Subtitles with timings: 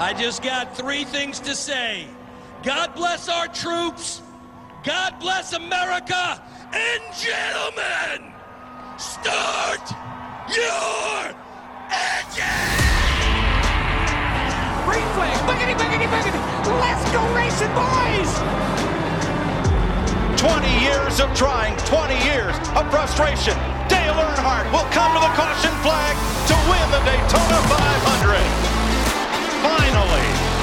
[0.00, 2.06] I just got three things to say.
[2.62, 4.22] God bless our troops.
[4.82, 6.40] God bless America.
[6.72, 8.32] And gentlemen,
[8.96, 9.84] start
[10.48, 11.36] your
[11.92, 12.80] engine!
[14.88, 16.40] Green flag, boogity, boogity, boogity.
[16.80, 18.32] Let's go racing, boys!
[20.40, 23.52] 20 years of trying, 20 years of frustration.
[23.92, 26.16] Dale Earnhardt will come to the caution flag
[26.48, 28.69] to win the Daytona 500.
[29.62, 30.59] Finally.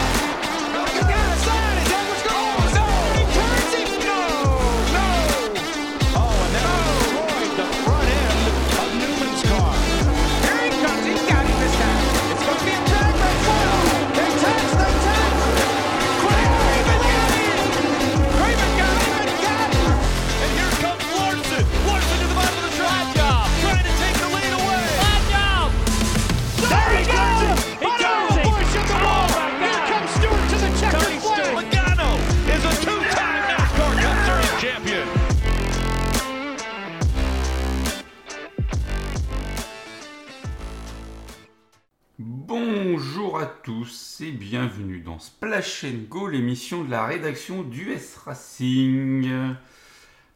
[44.21, 49.29] Et bienvenue dans Splash Go, l'émission de la rédaction du S Racing.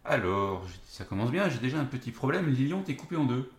[0.05, 2.47] Alors, ça commence bien, j'ai déjà un petit problème.
[2.47, 3.49] Lilian, t'es coupé en deux.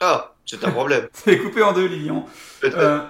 [0.00, 1.08] Ah, c'est un problème.
[1.24, 2.26] T'es coupé en deux, Lilian.
[2.64, 3.00] Euh,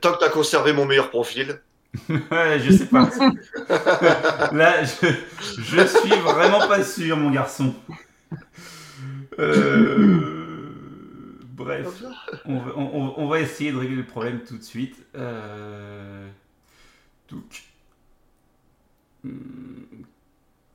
[0.00, 1.60] Tant que t'as conservé mon meilleur profil.
[2.08, 3.10] ouais, je sais pas.
[4.52, 5.08] Là, je,
[5.58, 7.74] je suis vraiment pas sûr, mon garçon.
[9.38, 10.33] Euh,
[11.54, 12.02] bref,
[12.44, 14.96] on va, on- on va essayer de régler le problème tout de suite.
[15.14, 16.28] Euh,
[17.28, 17.64] donc,
[19.24, 19.86] hum,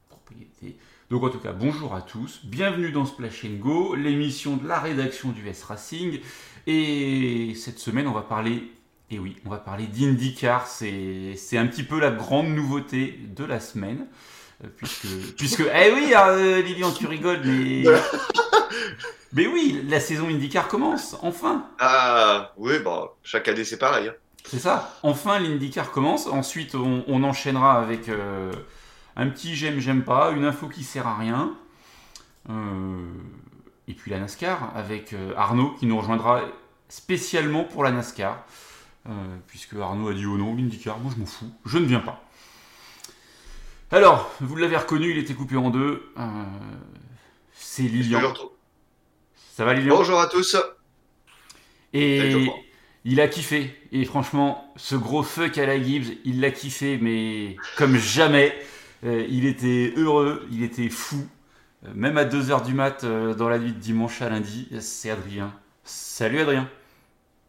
[0.09, 0.77] propriété.
[1.09, 5.31] Donc en tout cas, bonjour à tous, bienvenue dans Splash Go, l'émission de la rédaction
[5.31, 6.19] du S Racing.
[6.67, 8.71] Et cette semaine, on va parler,
[9.09, 10.67] et oui, on va parler d'IndyCar.
[10.67, 14.08] C'est un petit peu la grande nouveauté de la semaine.
[14.77, 15.07] Puisque,
[15.38, 17.83] puisque, eh oui, euh, Lilian, tu rigoles, mais.
[19.31, 21.67] Mais oui, la saison IndyCar commence, enfin!
[21.77, 24.08] Ah, oui, bah, chaque année c'est pareil.
[24.08, 24.14] hein.
[24.43, 24.97] C'est ça.
[25.03, 26.25] Enfin, l'IndyCar commence.
[26.25, 28.52] Ensuite, on, on enchaînera avec euh,
[29.15, 31.53] un petit j'aime, j'aime pas, une info qui sert à rien.
[32.49, 33.05] Euh,
[33.87, 36.41] et puis la NASCAR avec euh, Arnaud qui nous rejoindra
[36.87, 38.43] spécialement pour la NASCAR.
[39.47, 42.23] Puisque Arnaud a dit oh non, l'IndyCar, moi je m'en fous, je ne viens pas.
[43.92, 46.04] Alors, vous l'avez reconnu, il était coupé en deux.
[46.17, 46.22] Euh,
[47.54, 48.22] c'est Lilian.
[49.55, 50.55] Ça va Lilian Bonjour à tous.
[51.94, 52.48] Et
[53.04, 53.76] il a kiffé.
[53.92, 58.54] Et franchement, ce gros fuck à la Gibbs, il l'a kiffé, mais comme jamais.
[59.04, 61.26] Euh, il était heureux, il était fou.
[61.86, 65.10] Euh, même à 2h du mat, euh, dans la nuit de dimanche à lundi, c'est
[65.10, 65.52] Adrien.
[65.83, 66.70] Salut Adrien.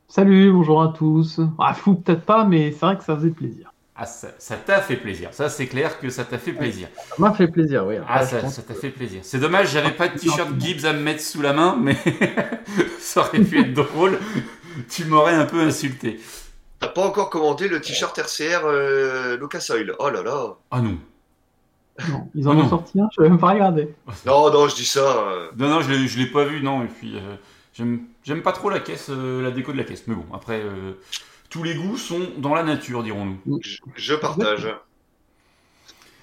[0.09, 1.41] Salut, bonjour à tous.
[1.59, 3.73] Ah, fou peut-être pas, mais c'est vrai que ça faisait plaisir.
[4.03, 5.29] Ah, ça ça t'a fait plaisir.
[5.33, 6.89] Ça, c'est clair que ça t'a fait plaisir.
[6.97, 7.97] Ça m'a fait plaisir, oui.
[8.09, 9.21] Ah, ça t'a que- fait plaisir.
[9.23, 11.97] C'est dommage, j'avais pas de t-shirt Gibbs à me mettre sous la main, mais
[12.99, 14.19] ça aurait pu être drôle.
[14.89, 16.19] Tu m'aurais un peu insulté.
[16.79, 19.93] T'as pas encore commandé le t-shirt RCR euh, Lucas Oil.
[19.99, 20.55] Oh là là.
[20.71, 20.97] Ah non.
[22.09, 22.65] Non, ils en Oh non.
[22.65, 23.89] ont sorti un, je vais même pas regarder.
[24.25, 25.01] Non, non, je dis ça.
[25.01, 26.83] euh, Non, non, je l'ai, je l'ai pas vu, non.
[26.83, 27.35] Et puis, euh,
[27.75, 30.05] j'aime, j'aime pas trop la caisse, euh, la déco de la caisse.
[30.07, 30.93] Mais bon, après, euh,
[31.51, 33.61] tous les goûts sont dans la nature, dirons-nous.
[33.97, 34.69] je, partage.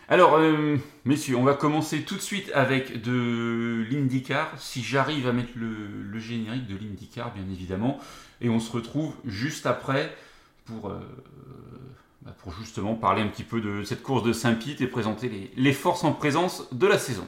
[0.10, 4.54] Alors, euh, messieurs, on va commencer tout de suite avec de l'IndyCar.
[4.58, 8.00] Si j'arrive à mettre le, le générique de l'IndyCar, bien évidemment.
[8.40, 10.16] Et on se retrouve juste après
[10.64, 11.00] pour, euh,
[12.22, 15.52] bah, pour justement parler un petit peu de cette course de Saint-Pete et présenter les,
[15.58, 17.28] les forces en présence de la saison.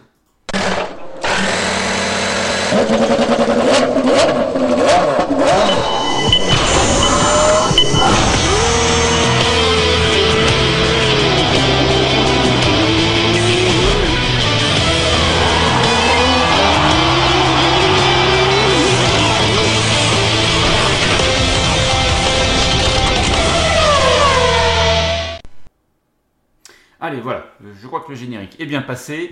[27.82, 29.32] Je crois que le générique est bien passé.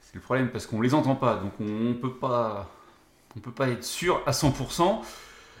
[0.00, 2.68] C'est le problème parce qu'on les entend pas, donc on peut pas,
[3.36, 5.02] on peut pas être sûr à 100%.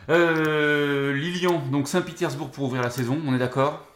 [0.08, 3.86] Euh, Lilian, donc Saint-Pétersbourg pour ouvrir la saison, on est d'accord?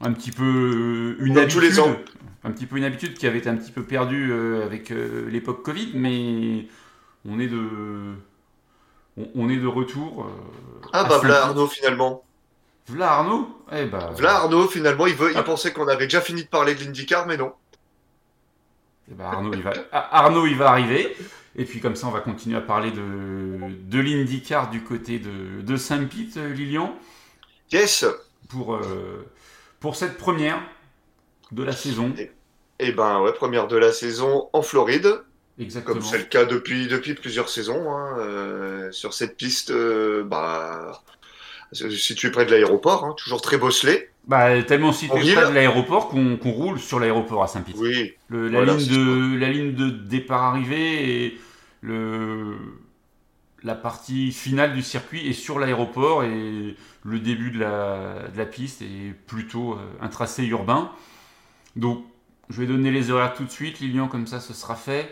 [0.00, 1.96] Un petit peu euh, une habitude, tous les ans.
[2.44, 5.64] un petit peu une habitude qui avait été un petit peu perdue euh, avec l'époque
[5.64, 6.68] Covid, mais
[7.28, 8.14] on est de,
[9.34, 10.30] on, est de retour.
[10.92, 11.30] Ah bah Saint-Pete.
[11.32, 12.22] Arnaud finalement.
[12.88, 15.42] V'là Arnaud Eh bah, Voilà Arnaud finalement, il, veut, il Ah.
[15.42, 17.52] pensait qu'on avait déjà fini de parler de l'IndyCar, mais non.
[19.10, 21.16] Eh ben, Arnaud, il va, Ah, Arnaud, il va arriver.
[21.56, 23.02] Et puis comme ça, on va continuer à parler de,
[23.70, 26.96] de l'IndyCar du côté de, de Saint-Pete, euh, Lilian.
[27.72, 28.04] Yes.
[28.48, 29.26] pour, euh,
[29.80, 30.60] pour cette première
[31.52, 32.12] de la saison.
[32.78, 35.22] Et ben ouais, première de la saison en Floride,
[35.58, 35.94] Exactement.
[35.96, 37.90] comme c'est le cas depuis, depuis plusieurs saisons.
[37.90, 41.02] hein, euh, sur cette piste, euh, bah,
[41.72, 44.08] située près de l'aéroport, hein, toujours très bosselé.
[44.26, 47.74] Bah, tellement situé près de l'aéroport qu'on roule sur l'aéroport à Saint-Pit.
[47.78, 51.38] Oui, Le- la, Voilà, ligne de, la ligne de départ-arrivée et
[51.80, 52.56] le,
[53.62, 58.46] la partie finale du circuit est sur l'aéroport et le début de la, de la
[58.46, 60.90] piste est plutôt euh, un tracé urbain.
[61.76, 62.04] Donc,
[62.50, 65.10] je vais donner les horaires tout de suite, Lilian, comme ça ce sera fait.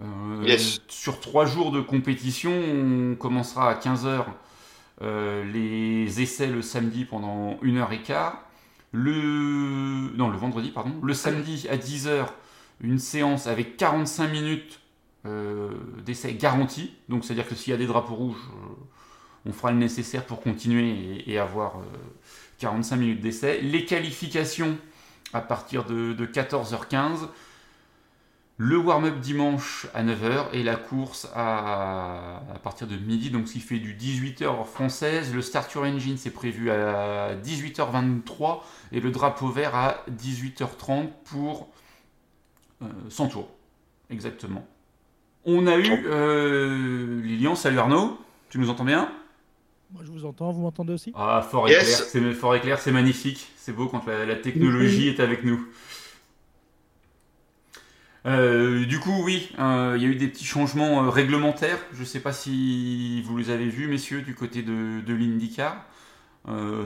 [0.00, 0.04] Euh,
[0.44, 0.80] Yes.
[0.88, 4.24] Sur trois jours de compétition, on commencera à 15h
[5.02, 8.44] les essais le samedi pendant une heure et quart.
[8.92, 10.14] Le...
[10.14, 10.92] Non, le vendredi, pardon.
[11.02, 12.26] Le samedi à 10h,
[12.82, 14.80] une séance avec 45 minutes
[15.24, 15.70] euh,
[16.04, 16.92] d'essai garantis.
[17.08, 18.74] Donc, c'est-à-dire que s'il y a des drapeaux rouges, euh,
[19.46, 21.82] on fera le nécessaire pour continuer et, avoir euh,
[22.58, 23.60] 45 minutes d'essai.
[23.60, 24.76] Les qualifications
[25.32, 27.28] à partir de, de 14h15.
[28.58, 33.54] Le warm-up dimanche à 9h et la course à, à partir de midi, donc ce
[33.54, 35.34] qui fait du 18h heure française.
[35.34, 38.60] Le Start Your Engine c'est prévu à 18h23
[38.92, 41.68] et le drapeau vert à 18h30 pour
[42.82, 43.48] euh, 100 tours.
[44.10, 44.64] Exactement.
[45.44, 48.16] On a eu euh, Lilian, salut Arnaud,
[48.48, 49.10] tu nous entends bien?
[49.92, 51.12] Moi, je vous entends, vous m'entendez aussi?
[51.16, 51.82] Ah, fort Yes.
[51.82, 55.66] éclair, c'est fort éclair, c'est magnifique, c'est beau quand la, la technologie est avec nous.
[58.24, 61.78] Euh, du coup, oui, euh, il y a eu des petits changements euh, réglementaires.
[61.92, 65.84] Je ne sais pas si vous les avez vus, messieurs, du côté de, de l'IndyCar,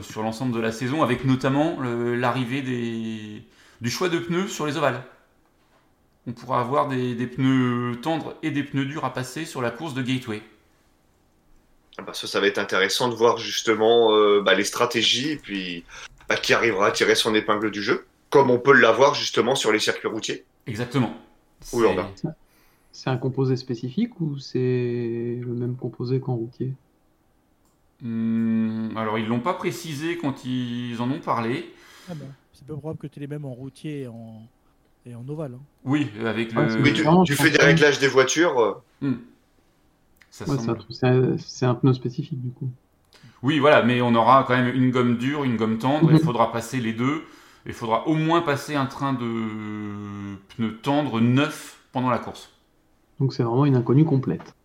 [0.01, 3.43] sur l'ensemble de la saison, avec notamment l'arrivée des-
[3.81, 5.03] du choix de pneus sur les ovales.
[6.27, 9.71] On pourra avoir des, des pneus tendres et des pneus durs à passer sur la
[9.71, 10.41] course de Gateway.
[11.97, 14.11] Ah bah, ça, ça va être intéressant de voir justement
[14.41, 15.83] bah, les stratégies et puis
[16.29, 19.71] bah, qui arrivera à tirer son épingle du jeu, comme on peut l'avoir justement sur
[19.71, 20.45] les circuits routiers.
[20.67, 21.15] Exactement.
[21.73, 22.11] Oui, C'est- on a.
[22.91, 26.73] C'est un composé spécifique ou c'est le même composé qu'en routier?
[28.01, 31.65] Hmm, alors, ils l'ont pas précisé quand ils en ont parlé.
[32.09, 34.41] Ah ben, C'est peu probable que tu aies les mêmes en routier et en,
[35.05, 35.53] et en ovale.
[35.55, 35.59] hein.
[35.83, 36.81] Oui, avec le.
[36.81, 36.93] Mais
[37.25, 39.13] je fait des réglages des voitures, euh, Hmm.
[40.47, 42.69] Ouais, semble- truc- c'est un- c'est un pneu spécifique du coup.
[43.43, 46.11] Oui, voilà, mais on aura quand même une gomme dure, une gomme tendre.
[46.11, 46.23] Il Mhm.
[46.23, 47.23] faudra passer les deux.
[47.67, 52.49] Il faudra au moins passer un train de pneus tendres neuf pendant la course.
[53.19, 54.55] Donc c'est vraiment une inconnue complète.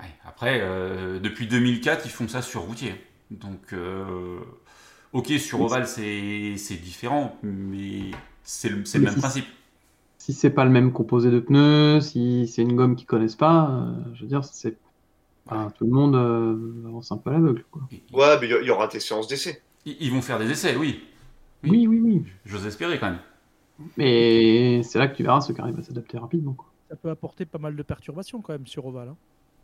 [0.00, 2.94] Ouais, Après, euh, depuis 2004, ils font ça sur routier.
[3.30, 4.38] Donc, euh,
[5.12, 8.10] ok, sur ovale, c'est différent, mais
[8.42, 8.84] c'est le, même
[9.14, 9.46] si- principe.
[10.18, 13.70] Si c'est pas le même composé de pneus, si c'est une gomme qu'ils connaissent pas,
[13.70, 14.76] euh, je veux dire, c'est
[15.46, 17.64] enfin, tout le monde euh, avance un peu à l'aveugle.
[18.12, 19.62] ouais, mais il y- aura des séances d'essai.
[19.84, 21.04] Ils, ils vont faire des essais, oui.
[21.70, 21.86] Oui.
[21.86, 22.32] Oui, oui, oui.
[22.44, 23.20] J'ose espérer quand même.
[23.96, 26.54] Mais c'est là que tu verras ceux qui arrivent à s'adapter rapidement.
[26.54, 26.66] quoi.
[26.88, 29.08] Ça peut apporter pas mal de perturbations quand même sur ovale.
[29.08, 29.16] hein.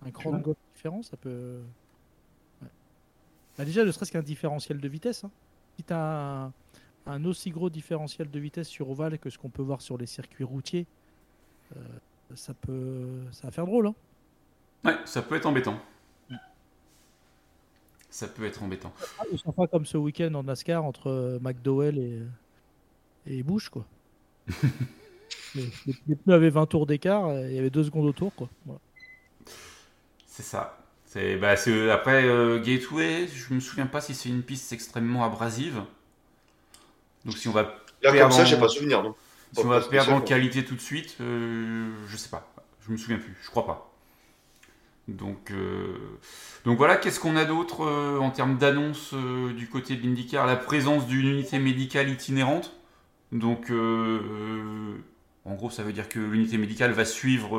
[0.05, 1.61] Un cran de différent, ça peut.
[2.61, 2.69] Ouais.
[3.57, 5.25] Bah, déjà, ne serait-ce qu'un différentiel de vitesse.
[5.25, 5.31] hein.
[5.79, 6.53] Si tu as un,
[7.07, 10.07] un aussi gros différentiel de vitesse sur ovale que ce qu'on peut voir sur les
[10.07, 10.87] circuits routiers,
[11.77, 11.81] euh,
[12.35, 13.87] ça peut ça va faire drôle.
[13.87, 13.95] hein.
[14.85, 15.79] Ouais, ça peut être embêtant.
[18.15, 18.93] Ça peut être embêtant.
[19.19, 22.19] Ah, on s'en fera comme ce week-end en NASCAR entre euh, McDowell et,
[23.27, 23.71] et Bush.
[23.71, 23.87] Quoi.
[25.55, 28.13] les, les- les pneus avaient 20 tours d'écart, euh, il y avait 2 secondes au
[28.13, 28.31] tour.
[28.35, 28.49] Quoi.
[28.67, 28.81] Voilà.
[30.27, 30.79] C'est ça.
[31.07, 35.25] C'est bah, c'est- après euh, Gateway, je me souviens pas si c'est une piste extrêmement
[35.25, 35.83] abrasive.
[37.25, 39.03] Donc si on va Là, comme Perdre ça, en- j'ai pas souvenir.
[39.03, 39.15] Non.
[39.53, 40.21] si on Pas va perdre en spécialement.
[40.23, 42.53] qualité tout de suite, euh, je sais pas.
[42.87, 43.37] Je me souviens plus.
[43.43, 43.92] Je crois pas.
[45.09, 45.97] Donc euh,
[46.65, 46.97] donc voilà.
[46.97, 50.47] Qu'est-ce qu'on a d'autre euh, en termes d'annonce euh, du côté de l'IndyCar?
[50.47, 52.73] La présence d'une unité médicale itinérante.
[53.33, 53.71] Donc
[55.45, 57.59] en gros, ça veut dire que l'unité médicale va suivre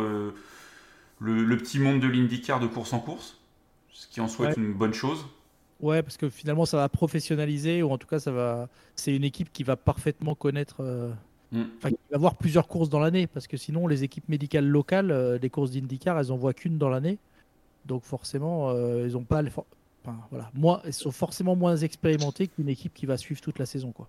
[1.20, 3.40] le, le petit monde de l'IndyCar de course en course,
[3.92, 4.54] ce qui en soit Ouais.
[4.56, 5.26] une bonne chose.
[5.80, 8.70] Ouais, parce que finalement, ça va professionnaliser, ou en tout cas, ça va.
[8.96, 10.84] C'est une équipe qui va parfaitement connaître.
[11.54, 11.64] Mm.
[11.78, 15.12] Enfin, qui va avoir plusieurs courses dans l'année, parce que sinon, les équipes médicales locales,
[15.12, 17.20] euh, les courses d'IndyCar, elles en voient qu'une dans l'année.
[17.86, 19.42] Donc, forcément, euh, ils ont pas.
[19.42, 19.66] les for-
[20.06, 20.50] Enfin, voilà.
[20.54, 24.08] Moins, elles sont forcément moins expérimentées qu'une équipe qui va suivre toute la saison, quoi.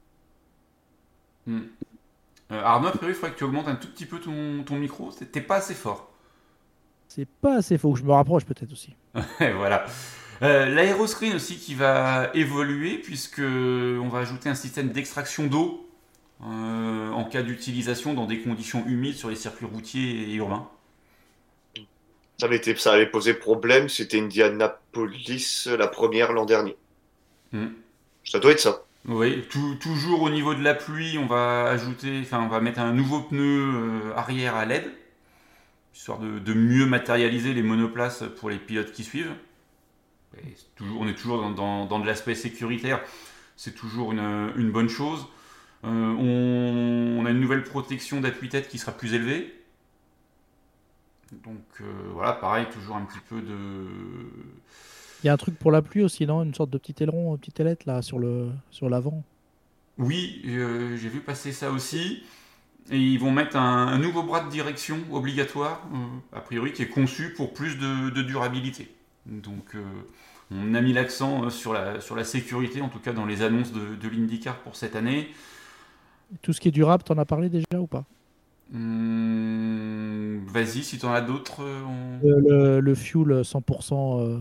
[1.46, 1.60] Hmm.
[2.50, 4.76] Euh, Arnaud, a priori, il faudrait que tu augmentes un tout petit peu ton, ton
[4.76, 5.10] micro.
[5.12, 6.10] T'es- pas assez fort.
[7.08, 7.94] C'est pas assez faux.
[7.94, 8.94] Je me rapproche peut-être aussi.
[9.38, 9.86] Voilà.
[10.42, 15.88] Euh, L'aéroscreen aussi qui va évoluer puisque on va ajouter un système d'extraction d'eau
[16.40, 20.68] en cas d'utilisation dans des conditions humides sur les circuits routiers et urbains.
[22.44, 23.88] Ça avait, été, ça avait posé problème.
[23.88, 26.76] C'était Indianapolis, la première l'an dernier.
[27.52, 27.68] Hmm.
[28.22, 28.82] Ça doit être ça.
[29.06, 32.80] Oui, tout- toujours au niveau de la pluie, on va ajouter, enfin, on va mettre
[32.80, 34.90] un nouveau pneu euh, arrière à LED,
[35.94, 39.32] histoire de, de mieux matérialiser les monoplaces pour les pilotes qui suivent.
[40.38, 43.00] Et toujours, on est toujours dans, dans- dans de l'aspect sécuritaire,
[43.56, 45.26] c'est toujours une, une bonne chose.
[45.84, 49.54] Euh, on, on a une nouvelle protection d'appui-tête qui sera plus élevée.
[51.32, 53.86] Donc euh, voilà, pareil, toujours un petit peu de,
[55.24, 56.42] Il y a un truc pour la pluie aussi, non?
[56.42, 59.22] Une sorte de petit aileron, une petite ailette là sur le sur l'avant.
[59.96, 62.22] Oui, euh, j'ai vu passer ça aussi.
[62.90, 66.82] Et ils vont mettre un, un nouveau bras de direction obligatoire, euh, a priori, qui
[66.82, 68.94] est conçu pour plus de, de durabilité.
[69.24, 69.82] Donc, euh,
[70.50, 73.72] on a mis l'accent sur la, sur la sécurité, en tout cas dans les annonces
[73.72, 75.30] de, de l'IndyCar pour cette année.
[76.42, 78.04] Tout ce qui est durable, t'en as parlé déjà ou pas?
[78.72, 81.62] Hum, Vas-y, si tu en as d'autres.
[81.62, 84.38] euh, on- le, fuel 100% euh,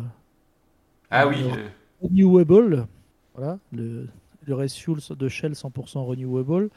[1.09, 1.67] Ah oui, euh,
[2.01, 2.87] renewable,
[3.35, 4.07] voilà, le,
[4.45, 6.69] le race fuel de Shell 100% renewable.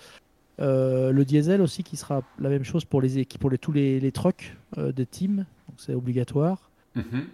[0.61, 4.01] Euh, le diesel aussi qui sera la même chose pour les pour les, tous les,
[4.01, 6.71] les trucks euh, des teams, donc c'est obligatoire.
[6.95, 7.27] mhm.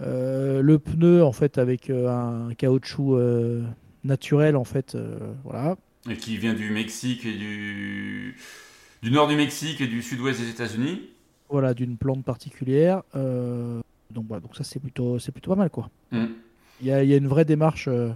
[0.00, 3.64] Euh, le pneu en fait avec euh, un caoutchouc euh,
[4.04, 5.76] naturel en fait, euh, voilà.
[6.08, 8.36] et qui vient du Mexique et du,
[9.02, 11.02] du nord du Mexique et du sud-ouest des États-Unis.
[11.50, 13.02] voilà d'une plante particulière.
[13.14, 15.90] Euh, donc voilà, donc ça c'est plutôt c'est plutôt pas mal quoi.
[16.12, 16.30] Hum.
[16.80, 18.10] Il y a, il y a une vraie démarche euh,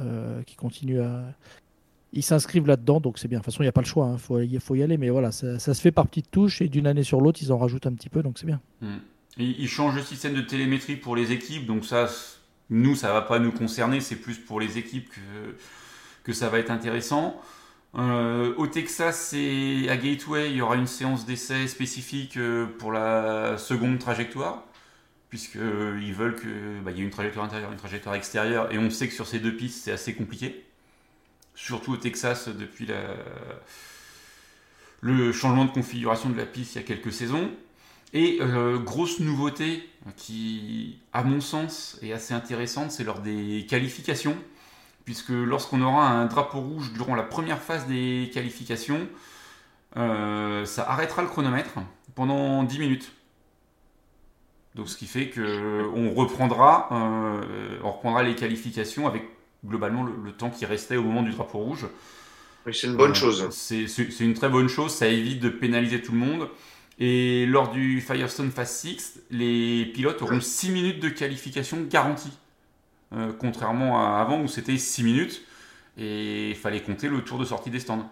[0.00, 1.24] euh, qui continue à.
[2.12, 3.38] Ils s'inscrivent là-dedans, donc c'est bien.
[3.38, 4.96] De toute façon, il n'y a pas le choix, il faut, y- faut y aller,
[4.98, 7.52] mais voilà, ça, ça se fait par petites touches et d'une année sur l'autre, ils
[7.52, 8.60] en rajoutent un petit peu, donc c'est bien.
[8.82, 8.96] Mm.
[9.38, 12.06] Ils changent le système de télémétrie pour les équipes, donc ça,
[12.70, 15.56] nous, ça va pas nous concerner, c'est plus pour les équipes que,
[16.22, 17.40] que ça va être intéressant.
[17.96, 22.90] Euh, au Texas et à Gateway, il y aura une séance d'essai spécifique euh, pour
[22.90, 24.64] la seconde trajectoire,
[25.28, 29.06] puisqu'ils veulent que bah, y ait une trajectoire intérieure, une trajectoire extérieure, et on sait
[29.06, 30.64] que sur ces deux pistes, c'est assez compliqué.
[31.54, 32.88] Surtout au Texas, depuis
[35.00, 37.50] le changement de configuration de la piste il y a quelques saisons.
[38.14, 44.36] Et euh, grosse nouveauté qui, à mon sens, est assez intéressante, c'est lors des qualifications,
[45.04, 49.08] puisque lorsqu'on aura un drapeau rouge durant la première phase des qualifications,
[49.96, 51.74] euh, ça arrêtera le chronomètre
[52.14, 53.12] pendant 10 minutes.
[54.74, 59.24] Donc ce qui fait que on reprendra, euh, on reprendra les qualifications avec
[59.64, 61.86] globalement le, le temps qui restait au moment du drapeau rouge.
[62.66, 63.48] Oui, c'est une bonne Euh, chose.
[63.50, 63.84] C'est
[64.20, 66.48] une très bonne chose, ça évite de pénaliser tout le monde.
[66.98, 72.32] Et lors du Firestone Phase 6, les pilotes auront 6 minutes de qualification garantie.
[73.16, 75.42] Euh, contrairement à avant où c'était 6 minutes
[75.96, 78.10] et il fallait compter le tour de sortie des stands.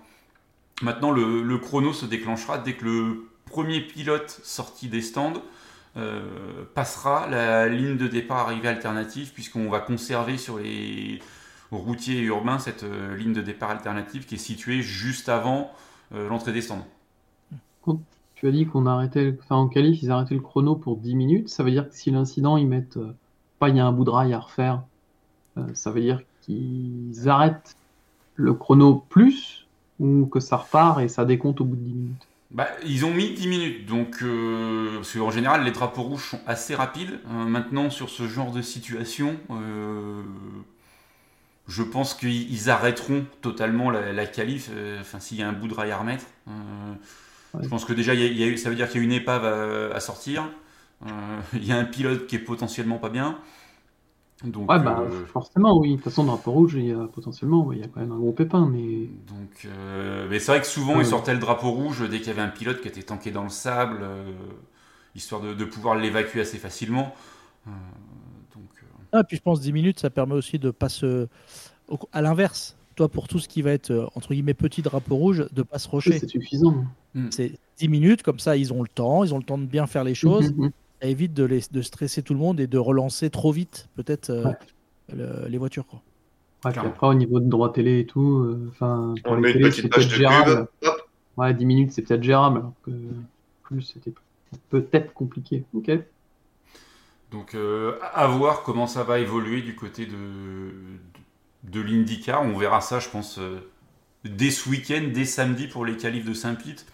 [0.81, 5.43] Maintenant, le, chrono se déclenchera dès que le premier pilote sorti des stands
[5.97, 11.19] euh, passera la ligne de départ arrivée alternative, puisqu'on va conserver sur les
[11.73, 15.73] routiers urbains cette euh, ligne de départ alternative qui est située juste avant
[16.15, 16.87] l'entrée des stands.
[18.35, 21.49] Tu as dit qu'on arrêtait, enfin en qualif, ils arrêtaient le chrono pour 10 minutes.
[21.49, 22.99] Ça veut dire que si l'incident, ils mettent
[23.59, 24.83] pas, il y a un bout de rail à refaire,
[25.75, 27.77] ça veut dire qu'ils arrêtent
[28.35, 29.69] le chrono plus
[30.01, 32.29] ou que ça repart et ça décompte au bout de 10 minutes.
[32.51, 36.41] Bah, ils ont mis 10 minutes, donc euh, parce qu'en général les drapeaux rouges sont
[36.47, 37.19] assez rapides.
[37.31, 40.23] Euh, maintenant sur ce genre de situation, euh,
[41.69, 44.69] je pense qu'ils ils arrêteront totalement la, la qualif.
[44.73, 46.51] euh, Enfin, s'il y a un bout de rail à remettre, Euh,
[47.55, 47.63] Ouais.
[47.63, 49.45] je pense que déjà y a- y ça veut dire qu'il y a une épave
[49.45, 50.45] à, à sortir.
[51.07, 51.09] Euh,
[51.55, 53.39] il y a un pilote qui est potentiellement pas bien.
[54.45, 55.91] Donc, Ouais, bah euh, forcément, oui.
[55.93, 58.19] De toute façon, drapeau rouge, il y a potentiellement, il y a quand même un
[58.19, 61.03] gros pépin, mais Donc, euh, mais c'est vrai que souvent Ouais.
[61.03, 63.45] ils sortaient le drapeau rouge dès qu'il y avait un pilote qui était tanké dans
[63.45, 64.33] le sable, euh,
[65.15, 67.15] histoire de, de pouvoir l'évacuer assez facilement.
[67.69, 67.71] Euh,
[68.55, 71.29] donc, euh, Ah, puis je pense 10 minutes, ça permet aussi de pas se.
[72.13, 75.63] À l'inverse, toi, pour tout ce qui va être, entre guillemets, petit drapeau rouge, de
[75.63, 76.19] pas se rocher.
[76.19, 76.85] c'est suffisant.
[77.31, 79.87] C'est 10 minutes, comme ça, ils ont le temps, ils ont le temps de bien
[79.87, 80.53] faire les choses.
[80.53, 80.71] Mhm, mhm.
[81.03, 84.31] Ça évite de, les, de stresser tout le monde et de relancer trop vite, peut-être,
[84.31, 84.57] euh, Ouais.
[85.13, 85.85] le- les voitures.
[85.87, 86.01] Quoi.
[86.65, 89.53] Ouais, puis après, au niveau de droit télé et tout, euh, enfin, pour On les
[89.53, 90.69] petite c'est peut-être de gérable.
[90.81, 90.91] pub.
[91.37, 92.93] Ouais, 10 minutes, c'est peut-être gérable, alors que
[93.65, 94.13] plus, c'était
[94.71, 95.65] peut-être compliqué.
[95.75, 95.91] Ok.
[97.33, 102.43] donc euh, à voir comment ça va évoluer du côté de, de, de l'IndyCar.
[102.43, 103.59] On verra ça, je pense, euh,
[104.25, 106.87] dès ce week-end, dès samedi pour les qualifs de Saint-Pete.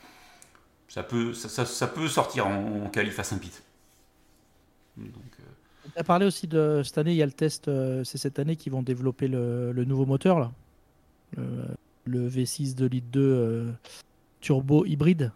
[0.89, 3.65] Ça peut, ça, ça- ça peut sortir en, en qualif à Saint-Pete.
[5.07, 8.05] Donc, euh, Tu as parlé aussi de cette année, il y a le test, euh,
[8.05, 10.53] c'est cette année qu'ils vont développer le, le nouveau moteur, là.
[11.37, 11.45] Le,
[12.07, 13.71] le V6 de litre 2 euh,
[14.41, 15.31] turbo hybride.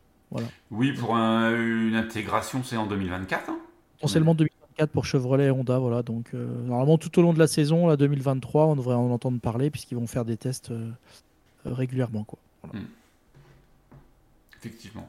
[0.71, 3.50] oui, pour un- une intégration, c'est en 2024.
[3.50, 3.59] hein
[3.99, 4.59] Potentiellement 2024.
[4.78, 5.78] 2024 pour Chevrolet et Honda.
[5.78, 9.11] Voilà, donc euh, normalement tout au long de la saison, la 2023, on devrait en
[9.11, 10.90] entendre parler puisqu'ils vont faire des tests euh,
[11.66, 12.25] régulièrement.
[12.25, 12.38] Quoi.
[14.59, 15.09] Effectivement.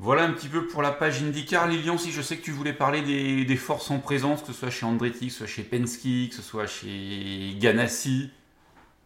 [0.00, 1.68] Voilà un petit peu pour la page IndyCar.
[1.68, 4.52] Lilian, si je sais que tu voulais parler des, des forces en présence, que ce
[4.54, 8.30] soit chez Andretti, que ce soit chez Penske, que ce soit chez Ganassi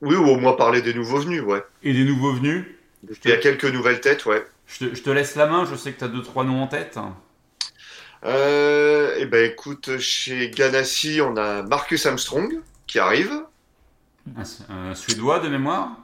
[0.03, 1.63] Oui, ou au moins parler des nouveaux venus, ouais.
[1.83, 2.65] et des nouveaux venus.
[3.25, 4.45] Il y a quelques nouvelles têtes, ouais.
[4.67, 6.63] Je te, je te laisse la main, je sais que tu as deux trois noms
[6.63, 6.99] en tête.
[8.25, 13.33] Euh, et ben écoute, chez Ganassi, on a Marcus Armstrong qui arrive.
[14.37, 14.43] Un,
[14.91, 15.99] un Suédois de mémoire?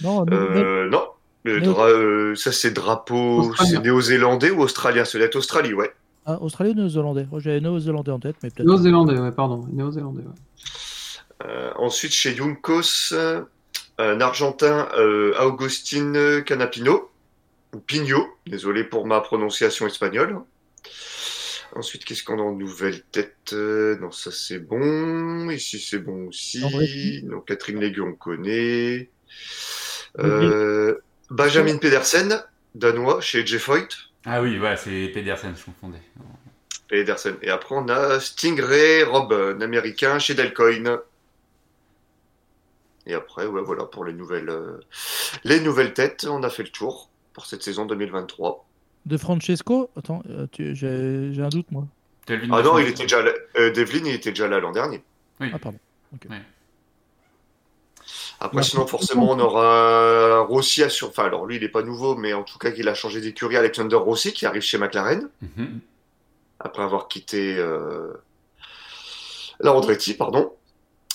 [0.00, 1.08] Non, Euh, non,
[1.44, 5.04] Le Néo- dra- euh, ça c'est drapeau, c'est néo-zélandais ou australien?
[5.04, 5.92] Ça doit être Australie, ouais.
[6.24, 7.26] ah, Australie ou Néo-Zélandais?
[7.38, 8.66] J'avais Néo-Zélandais en tête, mais peut-être.
[8.66, 9.66] Néo-Zélandais, ouais, pardon.
[9.70, 11.46] Néo-Zélandais, ouais.
[11.46, 13.42] Euh, ensuite, chez Juncos, euh,
[13.98, 17.10] un Argentin, euh, Augustin Canapino,
[17.74, 20.38] ou Pino, désolé pour ma prononciation espagnole.
[21.76, 23.52] Ensuite, qu'est-ce qu'on a en nouvelle tête?
[23.52, 25.50] Non, ça c'est bon.
[25.50, 27.22] Ici, c'est bon aussi.
[27.24, 29.10] Donc, Catherine Légue, on connaît.
[30.20, 30.94] Euh,
[31.30, 32.42] Benjamin Pedersen,
[32.74, 33.88] danois, chez Jeff Hoyt.
[34.26, 36.00] Ah oui, ouais, c'est Pedersen, je confondais.
[36.88, 37.36] Pedersen.
[37.42, 41.00] Et après, on a Stingray Rob, un américain chez Delcoin.
[43.06, 44.80] Et après, ouais, voilà, pour les nouvelles, euh,
[45.44, 48.64] les nouvelles têtes, on a fait le tour pour cette saison 2023.
[49.04, 49.90] De Francesco?
[49.96, 51.86] Attends, euh, tu- j'ai un doute, moi.
[52.26, 55.02] Delvin Ah non, il était déjà là, euh, Devlin, il était déjà là l'an dernier.
[55.40, 55.78] Ah, pardon.
[58.40, 61.08] Après, sinon, forcément, on aura Rossi à sur...
[61.08, 63.56] Enfin, alors lui, il n'est pas nouveau, mais en tout cas, qu'il a changé d'écurie,
[63.56, 65.80] Alexander Rossi, qui arrive chez McLaren, Mhm.
[66.60, 68.12] après avoir quitté euh,
[69.60, 70.52] la Andretti, pardon.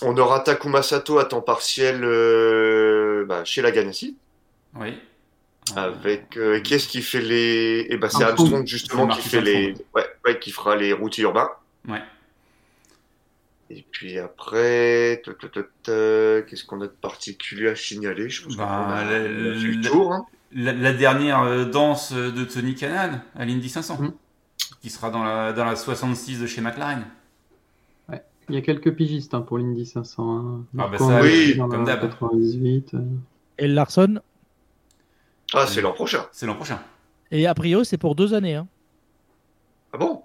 [0.02, 4.18] On aura Takuma Sato à temps partiel euh, bah, chez la Ganassi.
[4.80, 4.98] Oui.
[5.76, 8.66] Avec euh, qui est-ce qui fait les Eh ben c'est Armstrong.
[8.66, 11.50] Justement qui fait les ouais, ouais, qui fera les routiers urbains.
[11.88, 12.02] Ouais.
[13.72, 15.22] Et puis après
[15.90, 18.30] euh, qu'est-ce qu'on a de particulier à signaler?
[18.30, 20.14] Je pense Bah, qu'on a, la- on a fait le la- tour.
[20.14, 20.26] hein.
[20.52, 24.13] La, la dernière euh, danse de Tony Kanaan à l'Indy 500, Mhm.
[24.82, 27.06] qui sera dans la, dans la 66 de chez McLaren.
[28.52, 30.39] Il y a quelques pigistes hein, pour l'Indy 500.
[30.39, 30.65] Hein.
[30.80, 32.02] Ah, bah ça, oui, dans comme d'hab.
[32.02, 32.96] 98.
[32.96, 33.00] euh.
[33.60, 34.20] Et Larson?
[35.54, 36.26] Ah c'est l'an prochain.
[36.32, 36.80] C'est l'an prochain.
[37.30, 38.56] Et a priori, c'est pour deux années.
[38.56, 38.67] Hein.
[39.93, 40.24] Ah bon?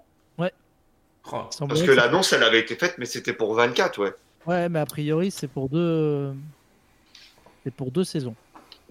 [1.31, 4.13] Parce semblerait que l'annonce elle avait été faite mais c'était pour 24 ouais.
[4.47, 6.31] Ouais, mais a priori, c'est pour deux.
[7.63, 8.35] C'est pour deux saisons.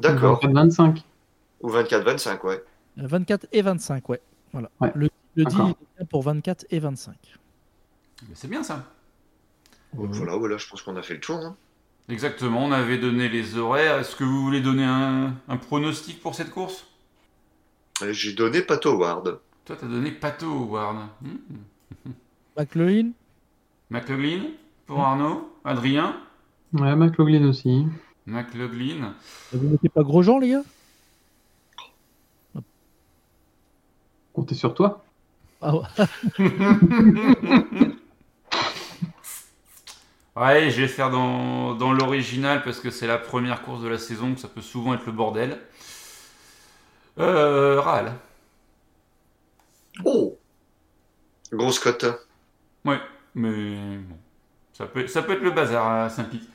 [0.00, 0.40] D'accord.
[0.44, 1.00] 25.
[1.60, 2.64] Ou 24-25 ouais.
[2.98, 4.20] Euh, 24 et 25, ouais.
[4.52, 4.68] Voilà.
[4.80, 4.90] Ouais.
[4.96, 7.14] Le, le deal est bien pour 24 et 25.
[8.28, 8.84] mais c'est bien ça.
[9.94, 11.36] Donc voilà voilà je pense qu'on a fait le tour.
[11.36, 11.56] hein.
[12.08, 13.98] Exactement, on avait donné les horaires.
[14.00, 16.86] Est-ce que vous voulez donner un, un pronostic pour cette course?
[18.04, 19.38] Et J'ai donné Pato Howard.
[19.64, 21.06] Toi, t'as donné Pato Howard.
[21.22, 22.10] Hmm.
[22.56, 23.12] McLean
[23.90, 24.50] McLaughlin
[24.86, 25.00] pour.
[25.00, 26.16] Arnaud Adrien
[26.72, 27.86] Ouais, McLaughlin aussi.
[28.26, 29.14] McLaughlin
[29.52, 30.62] Vous mettez pas Grosjean, les gars?
[34.32, 35.04] Comptez sur toi.
[35.60, 35.82] ah, ouais.
[40.36, 43.98] Ouais, je vais faire dans, dans l'original parce que c'est la première course de la
[43.98, 45.60] saison, que ça peut souvent être le bordel.
[47.20, 48.14] Euh, Ral.
[50.04, 50.36] Oh
[51.52, 52.23] Grosse cote.
[52.84, 52.98] Ouais,
[53.34, 54.16] mais bon.
[54.72, 56.48] Ça peut, ça peut être le bazar à Saint-Pit.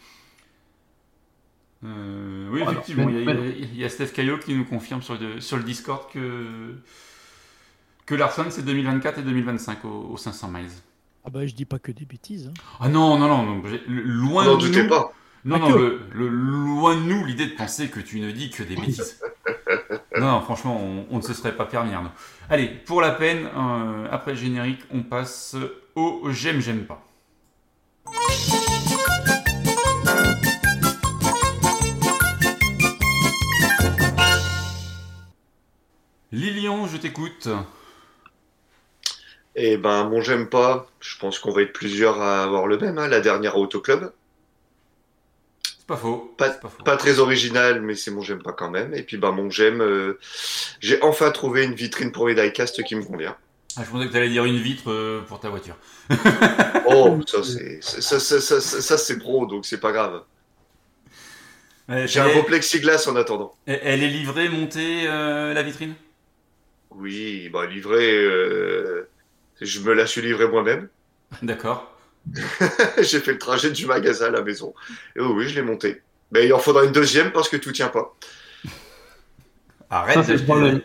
[1.86, 5.40] Euh, oui, effectivement, il y, a- il y Steph Caillot qui nous confirme sur le,
[5.40, 6.76] sur le Discord que,
[8.06, 10.66] que Larson c'est 2024 et 2025 au, au 500 miles.
[11.24, 12.48] Ah bah, je dis pas que des bêtises.
[12.50, 12.54] hein.
[12.82, 14.90] Ah non, non, non, non loin N'en de doutez nous.
[14.90, 15.14] pas.
[15.46, 18.62] Non, Pas non, le- loin de nous l'idée de penser que tu ne dis que
[18.64, 19.22] des bêtises.
[20.20, 21.92] non, franchement, on, ne se serait pas permis.
[22.50, 25.56] Allez, pour la peine, euh, après le générique, on passe
[25.96, 27.06] au j'aime, j'aime pas.
[36.32, 37.50] Lilian, je t'écoute.
[39.56, 42.98] Et ben, mon j'aime pas, je pense qu'on va être plusieurs à avoir le même,
[42.98, 44.12] hein, la dernière Auto Club.
[44.12, 44.19] C'est
[45.90, 46.34] pas faux.
[46.38, 46.84] Pas- c'est pas faux.
[46.84, 48.94] Pas très original, mais c'est mon j'aime pas quand même.
[48.94, 50.18] Et puis, ben, mon j'aime, euh,
[50.80, 53.36] j'ai enfin trouvé une vitrine pour mes diecast qui me convient.
[53.76, 55.76] Ah, je pensais que tu allais dire une vitre euh, pour ta voiture.
[56.92, 60.24] Oh, ça, c'est, ça, ça, ça, ça, ça, c'est pro, donc c'est pas grave.
[61.90, 63.54] Euh, J'ai un beau plexiglas en attendant.
[63.66, 65.94] elle est livrée, montée, la vitrine?
[66.92, 69.08] Oui, bah, livré, euh,
[69.62, 70.88] je me la suis livré moi-même.
[71.44, 71.99] D'accord.
[73.02, 74.74] j'ai fait le trajet du magasin à la maison.
[75.16, 76.02] Et oui, oui, je l'ai monté.
[76.32, 78.16] Mais il en faudra une deuxième parce que tout tient pas.
[79.90, 80.76] Arrête d'acheter problème.
[80.78, 80.84] des...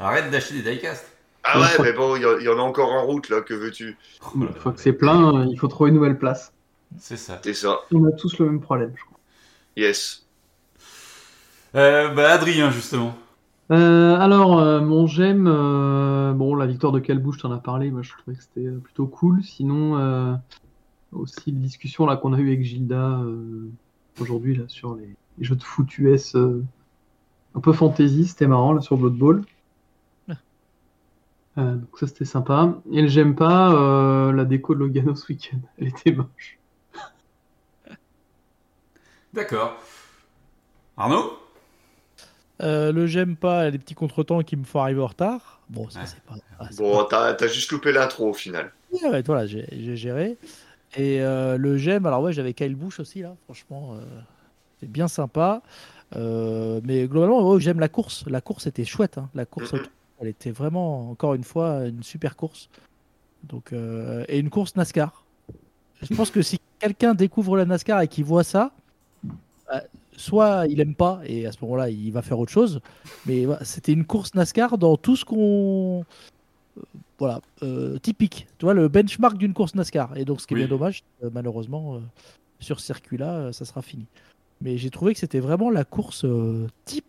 [0.00, 1.06] Arrête d'acheter des diecast.
[1.44, 3.40] Ah ouais, mais bon, il y, en- il y en a encore en route, là,
[3.40, 3.96] que veux-tu?
[4.36, 6.52] Une fois que c'est plein, euh, il faut trouver une nouvelle place.
[6.98, 7.40] C'est ça.
[7.42, 7.80] C'est ça.
[7.92, 9.18] On a tous le même problème, je crois.
[9.76, 10.24] Yes.
[11.74, 13.16] Euh, bah, Adrien, justement.
[13.70, 18.02] Euh, alors, euh, mon j'aime, euh, bon, la victoire de Calbouche, t'en as parlé, moi
[18.02, 19.42] je trouvais que c'était plutôt cool.
[19.42, 20.34] Sinon, euh,
[21.12, 23.70] aussi les discussions là qu'on a eues avec Gilda euh,
[24.20, 26.62] aujourd'hui là sur les, les jeux de foot US euh,
[27.54, 29.42] un peu fantasy, c'était marrant là sur Blood Bowl.
[31.58, 32.80] Euh, donc ça c'était sympa.
[32.90, 36.58] Et le j'aime pas, euh, la déco de Logano ce week-end, elle était moche.
[39.32, 39.76] D'accord.
[40.96, 41.38] Arnaud?
[42.62, 45.60] Euh, le j'aime pas, les petits contretemps qui me font arriver en retard.
[45.68, 46.06] Bon, ça Ouais.
[46.06, 46.34] c'est pas.
[46.60, 48.72] ah, Bon, t'as t'as juste loupé l'intro au final.
[48.92, 50.36] Ouais, ouais, voilà, j'ai j'ai géré.
[50.96, 54.04] Et euh, le j'aime, alors ouais, j'avais Kyle Bush aussi, là, franchement, euh,
[54.80, 55.62] c'est bien sympa.
[56.14, 58.24] Euh, mais globalement, ouais, j'aime la course.
[58.26, 59.30] La course était chouette, hein.
[59.34, 59.74] la course,
[60.20, 62.68] elle était vraiment, encore une fois, une super course.
[63.44, 65.24] Donc, et une course NASCAR.
[66.02, 68.72] Je pense que si quelqu'un découvre la NASCAR et qu'il voit ça,
[69.68, 69.82] bah,
[70.16, 72.80] soit il aime pas et à ce moment-là, il va faire autre chose.
[73.26, 76.04] Mais voilà, c'était une course NASCAR dans tout ce qu'on
[77.22, 78.48] voilà, euh, typique.
[78.58, 80.16] Tu vois, le benchmark d'une course NASCAR.
[80.16, 80.62] Et donc, ce qui est Oui.
[80.62, 82.00] bien dommage, euh, malheureusement, euh,
[82.58, 84.06] sur ce circuit-là, euh, ça sera fini.
[84.60, 87.06] Mais j'ai trouvé que c'était vraiment la course euh, type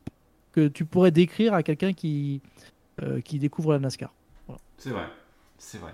[0.51, 2.41] que tu pourrais décrire à quelqu'un qui,
[3.01, 4.13] euh, qui découvre la NASCAR.
[4.77, 5.07] C'est vrai.
[5.57, 5.93] C'est vrai.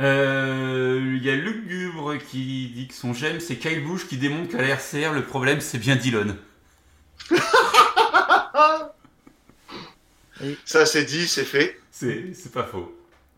[0.00, 4.16] Euh, Il y a Luc Gubre qui dit que son j'aime, c'est Kyle Busch qui
[4.16, 6.36] démontre qu'à la RCR, le problème, c'est bien Dillon.
[10.64, 11.78] Ça, c'est dit, c'est fait.
[12.34, 12.92] C'est pas faux.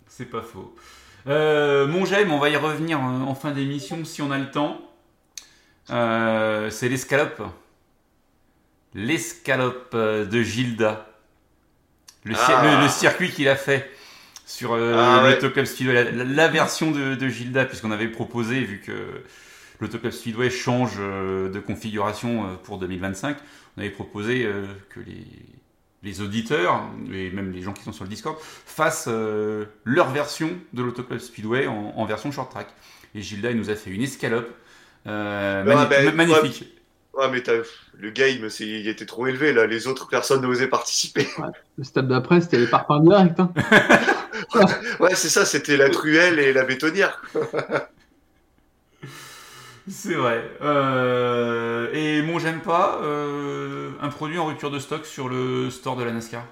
[0.09, 0.75] C'est pas faux.
[1.27, 4.51] Euh, mon j'aime, on va y revenir euh, en fin d'émission si on a le
[4.51, 4.81] temps.
[5.91, 7.43] Euh, c'est l'escalope.
[8.95, 11.11] L'escalope de Gilda.
[12.25, 12.77] Le, cir- Ah.
[12.79, 13.91] le- le circuit qu'il a fait
[14.47, 15.65] sur euh, Ah ouais.
[15.67, 15.93] Speedway.
[15.93, 19.23] La, la- la version de, de Gilda, puisqu'on avait proposé, vu que
[19.81, 23.37] l'Autoclub Speedway change de configuration pour 2025,
[23.77, 24.49] on avait proposé
[24.89, 25.27] que les,
[26.07, 30.51] les auditeurs, et même les gens qui sont sur le Discord, fassent euh, leur version
[30.73, 32.69] de l'Autoclub Speedway en, en version short track.
[33.15, 34.49] Et Gilda, il nous a fait une escalope
[35.07, 36.73] euh, Ah, ben, ma- magnifique.
[37.13, 37.43] Ouais, mais
[37.99, 39.67] le game, il était trop élevé, là.
[39.67, 41.27] Les autres personnes n'osaient participer.
[41.79, 43.39] Le stade d'après, c'était les parpaings directs.
[43.39, 43.53] Hein.
[45.01, 47.23] Ouais, c'est ça, c'était la truelle et la bétonnière.
[49.89, 50.51] C'est vrai.
[50.63, 55.97] Euh, et mon j'aime pas, euh, un produit en rupture de stock sur le store
[55.97, 56.45] de la NASCAR.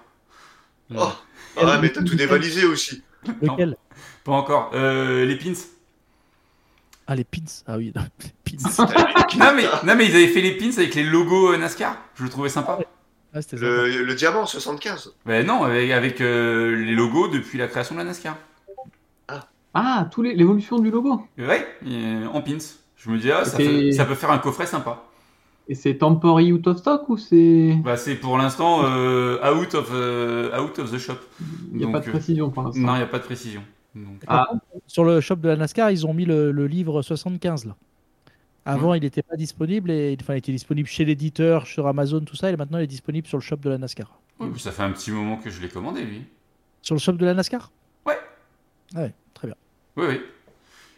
[0.95, 1.09] Oh.
[1.57, 3.03] Ah, mais t'as tout dévalisé aussi.
[3.43, 3.55] Non.
[3.55, 3.77] Lequel
[4.23, 4.71] Pas encore.
[4.75, 5.55] Euh, les pins.
[7.07, 7.41] Ah, les pins.
[7.67, 7.93] Ah oui, les
[8.59, 8.85] pins.
[9.39, 11.97] Non mais, non mais ils avaient fait les pins avec les logos NASCAR.
[12.17, 12.79] Je le trouvais sympa.
[13.33, 13.63] Ah, sympa.
[13.63, 15.15] Le, le diamant 75.
[15.27, 18.37] Ben non, avec, avec, euh, les logos depuis la création de la NASCAR.
[19.77, 21.27] Ah, tous les- l'évolution du logo.
[21.37, 21.67] Ouais,
[22.33, 22.59] en pins.
[23.05, 25.03] Je me dis, ah, ça, Et- fait- ça peut faire un coffret sympa.
[25.69, 27.75] Et c'est temporary out of stock ou c'est.
[27.85, 31.15] Bah, c'est pour l'instant euh, out, of, euh, out of the shop.
[31.73, 32.81] Il n'y a donc, pas de euh, précision pour l'instant.
[32.81, 33.63] Non, il n'y a pas de précision.
[33.95, 34.49] Donc, Ah,
[34.87, 37.77] Sur le shop de la NASCAR, ils ont mis le, le livre 75 là.
[38.67, 42.35] Avant, il n'était pas disponible et enfin, il était disponible chez l'éditeur, sur Amazon, tout
[42.37, 44.11] ça, et maintenant il est disponible sur le shop de la NASCAR.
[44.41, 46.23] ouais, ça fait un petit moment que je l'ai commandé, lui.
[46.81, 47.71] Sur le shop de la NASCAR?
[48.07, 48.19] Ouais.
[48.95, 49.57] Ah ouais, très bien.
[49.97, 50.21] Oui, oui.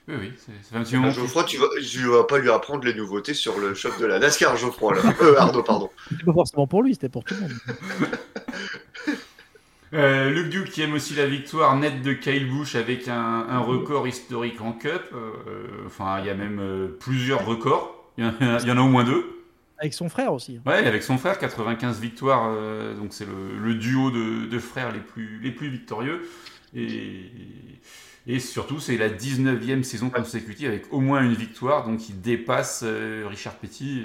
[0.08, 1.12] Oui, oui, c'est- un petit Ah, moment.
[1.12, 4.06] que- Geoffroy, tu vas, tu vas pas lui apprendre les nouveautés sur le shop de
[4.06, 5.02] la NASCAR, Geoffroy, là.
[5.20, 5.90] Euh, Arnaud, pardon.
[6.10, 7.52] C'était pas forcément pour lui, c'était pour tout le monde.
[9.94, 13.60] Euh, Luke Duke qui aime aussi la victoire nette de Kyle Busch avec un, un
[13.60, 15.00] record historique en Cup.
[15.14, 15.32] Euh,
[15.86, 17.94] enfin, il y a même euh, plusieurs records.
[18.18, 19.24] Il y, en a, il y en a au moins deux.
[19.78, 20.58] Avec son frère aussi.
[20.66, 22.48] Ouais, avec son frère, 95 victoires.
[22.50, 26.28] euh, donc c'est le, le duo de, de frères les plus, les plus victorieux.
[26.74, 27.30] Et,
[28.26, 31.86] et surtout, c'est la 19e saison consécutive avec au moins une victoire.
[31.86, 34.00] Donc il dépasse euh, Richard Petty.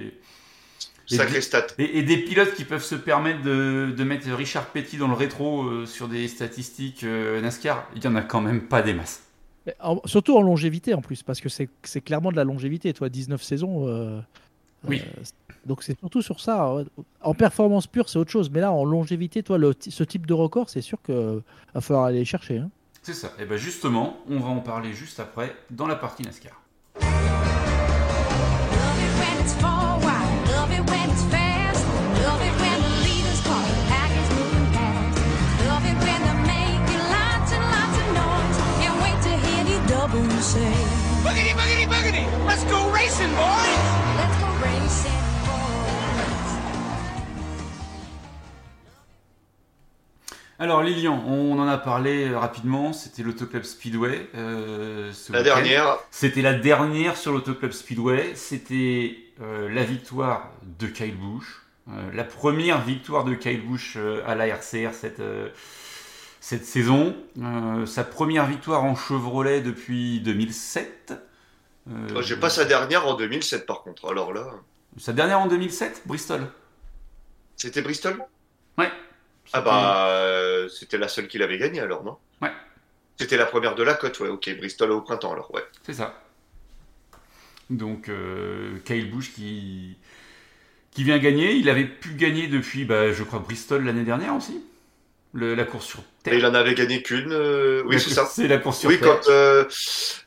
[1.09, 1.67] Et, et Sacré stat.
[1.77, 5.13] et, et des pilotes qui peuvent se permettre de, de mettre Richard Petty dans le
[5.15, 8.93] rétro euh, sur des statistiques euh, NASCAR, il y en a quand même pas des
[8.93, 9.23] masses.
[9.79, 12.93] En- surtout en longévité en plus, parce que c'est clairement de la longévité.
[12.93, 13.87] Toi, 19 saisons.
[13.87, 14.19] euh,
[14.87, 15.01] Oui.
[15.01, 15.21] euh,
[15.65, 16.73] donc c'est surtout sur ça.
[17.21, 18.49] En performance pure, c'est autre chose.
[18.49, 21.41] Mais là, en longévité, toi, le, ce type de record, c'est sûr que
[21.75, 22.57] va falloir aller les chercher.
[22.59, 22.69] hein.
[23.03, 23.31] C'est ça.
[23.39, 26.61] Et bien justement, on va en parler juste après dans la partie NASCAR.
[41.23, 42.25] Boogity, boogity, boogity.
[42.47, 43.77] Let's go racing, boys.
[44.17, 44.70] Let's go racing,
[50.61, 54.29] Alors Lilian, on en a parlé euh, rapidement, c'était l'Autoclub Speedway.
[54.35, 58.33] euh, ce La dernière, C'était la dernière sur l'Autoclub Speedway.
[58.35, 61.63] C'était euh, la victoire de Kyle Busch.
[61.89, 63.97] Euh, la première victoire de Kyle Busch
[64.27, 65.23] à la RCR cette,
[66.39, 67.15] cette saison.
[67.87, 71.13] Sa première victoire en Chevrolet depuis 2007.
[71.89, 74.11] Euh, Oh, j'ai pas sa dernière en 2007 par contre.
[74.11, 74.45] Alors là,
[74.99, 76.41] Sa dernière en 2007, Bristol.
[77.57, 78.23] c'était Bristol?
[78.77, 78.91] Ouais.
[79.53, 82.17] Ah bah, euh, c'était la seule qu'il avait gagnée alors, non?
[82.41, 82.51] Ouais.
[83.19, 84.57] C'était la première de la côte, ouais, ok.
[84.57, 85.63] Bristol au printemps alors, ouais.
[85.83, 86.21] C'est ça.
[87.69, 89.97] Donc, euh, Kyle Busch qui,
[90.91, 91.53] qui vient gagner.
[91.53, 94.63] Il avait pu gagner depuis, bah, je crois, Bristol l'année dernière aussi.
[95.33, 96.33] Le- la course sur Terre.
[96.33, 98.25] Et il en avait gagné qu'une, euh, oui, c'est ça.
[98.25, 99.19] C'est la course sur Oui, Terre.
[99.21, 99.65] quand, euh,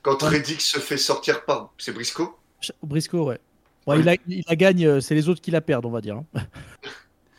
[0.02, 0.22] quand.
[0.22, 1.72] Reddick se fait sortir par.
[1.76, 2.34] C'est Briscoe?
[2.82, 3.38] Briscoe, ouais.
[3.86, 6.16] Bon, il, la, il la gagne, c'est les autres qui la perdent, on va dire.
[6.16, 6.24] hein.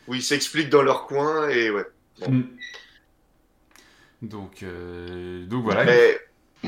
[0.08, 1.84] Oui, ils s'expliquent dans leur coin et ouais.
[2.20, 2.30] Bon.
[2.32, 2.44] Mm.
[4.22, 5.84] Donc, euh, donc voilà.
[5.84, 6.18] Mais,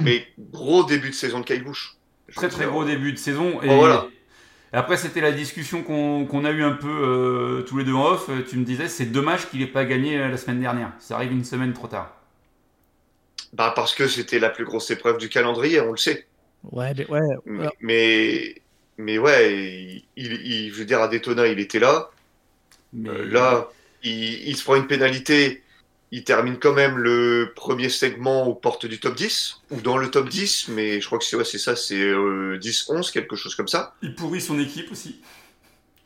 [0.00, 1.96] mais gros début de saison de Kyle Busch.
[2.34, 3.62] Très très gros début de saison.
[3.62, 4.06] Et Bon, voilà.
[4.72, 8.04] après, c'était la discussion qu'on qu'on a eu un peu euh, tous les deux en
[8.12, 8.30] off.
[8.48, 10.92] Tu me disais, c'est dommage qu'il n'ait pas gagné euh, la semaine dernière.
[10.98, 12.14] Ça arrive une semaine trop tard.
[13.54, 16.26] Bah, parce que c'était la plus grosse épreuve du calendrier, on le sait.
[16.64, 17.20] Ouais, mais ouais.
[17.46, 18.62] Mais, mais,
[18.98, 22.10] mais ouais, il, il- je veux dire, à Daytona, il était là.
[22.92, 23.68] Mais Euh, là,
[24.02, 25.62] il, il se prend une pénalité.
[26.10, 30.10] Il termine quand même le premier segment aux portes du top 10, ou dans le
[30.10, 33.68] top 10, mais je crois que c'est ouais, ça, c'est euh, 10-11, quelque chose comme
[33.68, 33.94] ça.
[34.02, 35.20] il pourrit son équipe aussi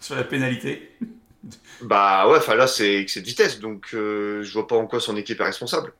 [0.00, 0.96] sur la pénalité.
[1.80, 5.00] Bah ouais, enfin là, c'est excès de vitesse, donc euh, je vois pas en quoi
[5.00, 5.92] son équipe est responsable.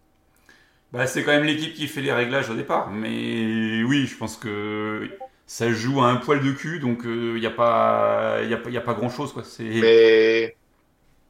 [0.93, 2.91] Bah, c'est quand même l'équipe qui fait les réglages au départ.
[2.91, 5.11] Mais oui, je pense que
[5.47, 8.77] ça joue à un poil de cul, donc il n'y a pas, y a, y
[8.77, 9.33] a pas grand chose.
[9.33, 9.43] Quoi.
[9.75, 10.57] Mais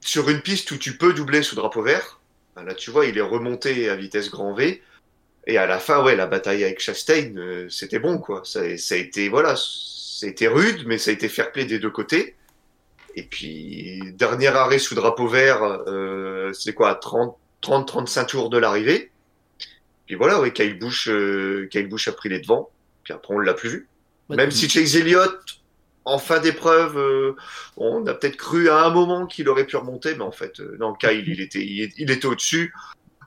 [0.02, 2.20] sur une piste où tu peux doubler sous drapeau vert,
[2.56, 4.82] là tu vois, il est remonté à vitesse grand V.
[5.46, 8.42] Et à la fin, ouais, la bataille avec Chastain, euh, c'était bon, quoi.
[8.44, 11.64] Ça, ça a été, voilà, ça a été rude, mais ça a été fair play
[11.64, 12.36] des deux côtés.
[13.16, 18.58] Et puis, dernier arrêt sous drapeau vert, euh, c'est quoi, 30, 30, 35 tours de
[18.58, 19.10] l'arrivée.
[20.06, 22.70] Puis voilà, ouais, Kyle Busch, euh, Kyle Busch a pris les devants.
[23.02, 23.88] Puis après, on l'a plus vu.
[24.28, 25.40] Bah, Même si Chase Elliott,
[26.04, 27.36] en fin d'épreuve, euh,
[27.76, 30.76] on a peut-être cru à un moment qu'il aurait pu remonter, mais en fait, euh,
[30.80, 32.74] non, Kyle, il était, il, il était au-dessus.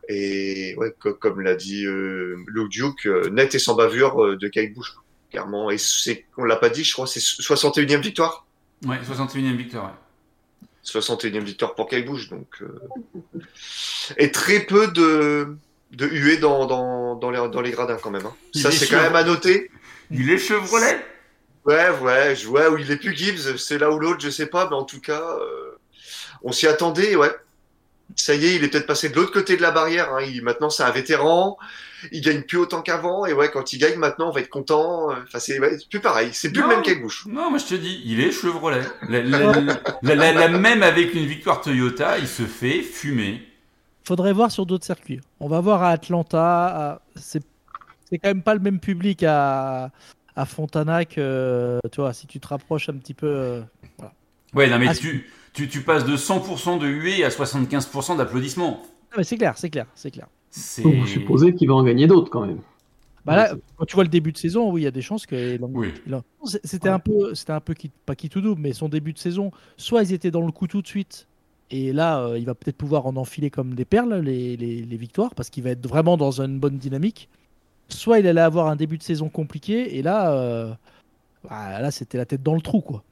[0.09, 4.35] Et ouais, co- comme l'a dit euh, Luke Duke, euh, net et sans bavure euh,
[4.37, 4.93] de Kyle Busch,
[5.31, 5.71] clairement.
[5.71, 8.45] Et c'est, on l'a pas dit, je crois, c'est 61e victoire.
[8.85, 9.85] Ouais, 61e victoire.
[9.85, 10.67] ouais.
[10.85, 12.61] 61e victoire pour Kyle Busch, donc.
[14.17, 15.55] Et très peu de,
[15.91, 18.25] de huées dans, dans, dans, les, dans les gradins quand même.
[18.25, 18.35] hein.
[18.53, 19.71] Ça, est c'est quand même à noter.
[20.11, 21.03] Il est Chevrolet
[21.65, 24.45] Ouais, ouais, je vois où il est plus Gibbs, c'est là ou l'autre, je sais
[24.45, 25.77] pas, mais en tout cas, euh,
[26.43, 27.31] on s'y attendait, ouais.
[28.15, 30.13] Ça y est, il est peut-être passé de l'autre côté de la barrière.
[30.13, 30.21] Hein.
[30.27, 31.57] Il, maintenant, c'est un vétéran.
[32.11, 33.25] Il gagne plus autant qu'avant.
[33.25, 35.07] Et ouais, quand il gagne maintenant, on va être content.
[35.23, 36.29] Enfin, c'est ouais, plus pareil.
[36.31, 36.69] C'est plus Non.
[36.69, 37.25] le même Busch.
[37.25, 38.83] Non, moi je te dis, il est Chevrolet.
[39.09, 39.39] La, la-
[40.03, 43.41] la- la- la- même avec une victoire Toyota, il se fait fumer.
[44.07, 45.19] Faudrait voir sur d'autres circuits.
[45.39, 46.65] On va voir à Atlanta.
[46.67, 47.41] à- c'est
[48.11, 49.89] quand même pas le même public à,
[50.35, 51.79] à Fontana que.
[51.91, 53.27] Tu vois, si tu te rapproches un petit peu.
[53.27, 53.61] euh,
[54.53, 58.81] Ouais, non mais Ah, tu, tu, tu passes de 100% de huée à 75% d'applaudissements.
[59.11, 60.27] Ah, mais c'est clair, c'est clair, c'est clair.
[60.49, 60.81] C'est...
[60.83, 62.59] Donc, vous supposez qu'il va en gagner d'autres quand même.
[63.25, 65.25] Bah là, quand tu vois le début de saison, oui, il y a des chances
[65.25, 65.57] que.
[65.61, 65.91] Oui.
[66.63, 69.17] C'était un peu, c'était un peu qui, pas qui tout double, mais son début de
[69.17, 71.27] saison, soit ils étaient dans le coup tout de suite,
[71.71, 74.97] et là, euh, il va peut-être pouvoir en enfiler comme des perles les, les- les
[74.97, 77.27] victoires, parce qu'il va être vraiment dans une bonne dynamique.
[77.89, 80.73] Soit il allait avoir un début de saison compliqué, et là, euh,
[81.43, 83.03] bah, là, c'était la tête dans le trou, quoi.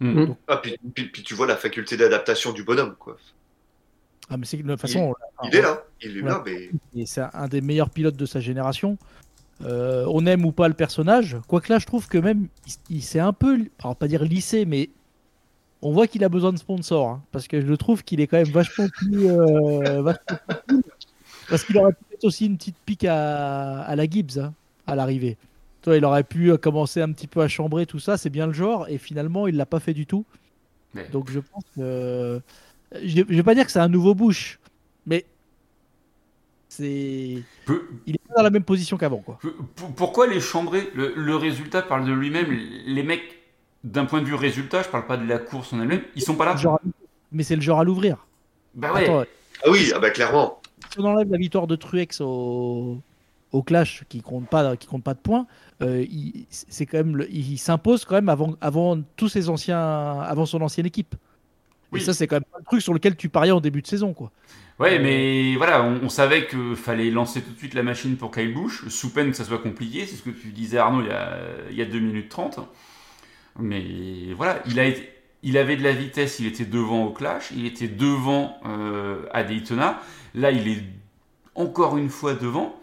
[0.00, 0.32] Mm.
[0.48, 3.16] Ah, puis, puis, puis tu vois la faculté d'adaptation du bonhomme, quoi.
[4.30, 5.14] Ah, mais c'est de toute façon,
[5.44, 5.84] Il est là.
[6.00, 6.70] Il est là, mais.
[6.96, 8.96] et c'est un des meilleurs pilotes de sa génération.
[9.64, 13.02] Euh, on aime ou pas le personnage, quoique là je trouve que même il, il
[13.02, 14.90] s'est un peu, alors pas dire lissé, mais
[15.82, 18.38] on voit qu'il a besoin de sponsors, hein, parce que je trouve qu'il est quand
[18.38, 20.82] même vachement plus, euh, vachement plus cool.
[21.48, 24.52] parce qu'il aurait pu être aussi une petite pique à, à la Gibbs hein,
[24.86, 25.36] à l'arrivée.
[25.82, 28.52] Toi, il aurait pu commencer un petit peu à chambrer tout ça, c'est bien le
[28.52, 30.24] genre, et finalement il l'a pas fait du tout.
[30.94, 32.40] Mais- Donc je pense que
[32.94, 34.58] je vais je vais pas dire que c'est un nouveau Bush,
[35.06, 35.24] mais
[36.68, 39.38] c'est Peu- il est pas dans la même position qu'avant quoi.
[39.96, 40.88] pourquoi les chambrer?
[40.94, 42.46] Le, le résultat parle de lui-même.
[42.86, 43.40] Les mecs,
[43.84, 46.36] d'un point de vue résultat, je parle pas de la course en elle-même, ils sont
[46.36, 46.52] pas là.
[46.52, 46.80] Le genre à-
[47.32, 48.24] Mais c'est le genre à l'ouvrir.
[48.74, 49.02] Bah ouais.
[49.04, 49.24] Attends,
[49.64, 50.60] Ah oui, ah bah clairement.
[50.92, 52.98] Si on enlève la victoire de Truex au,
[53.52, 55.46] au clash qui compte pas qui compte pas de points,
[55.82, 60.20] euh, il, c'est quand même le- il s'impose quand même avant avant tous ses anciens
[60.20, 61.14] avant son ancienne équipe.
[61.92, 62.00] Oui.
[62.00, 64.14] Et ça, c'est quand même le truc sur lequel tu pariais en début de saison,
[64.14, 64.32] quoi.
[64.78, 68.30] Ouais, mais voilà, on, on savait qu'il fallait lancer tout de suite la machine pour
[68.30, 71.08] Kyle Busch, sous peine que ça soit compliqué, c'est ce que tu disais Arnaud il
[71.08, 71.38] y a,
[71.70, 72.58] il y a 2 minutes 30.
[73.58, 75.08] Mais voilà, il, a été,
[75.42, 79.42] il avait de la vitesse, il était devant au Clash, il était devant euh, à
[79.44, 80.00] Daytona,
[80.34, 80.82] là il est
[81.54, 82.78] encore une fois devant.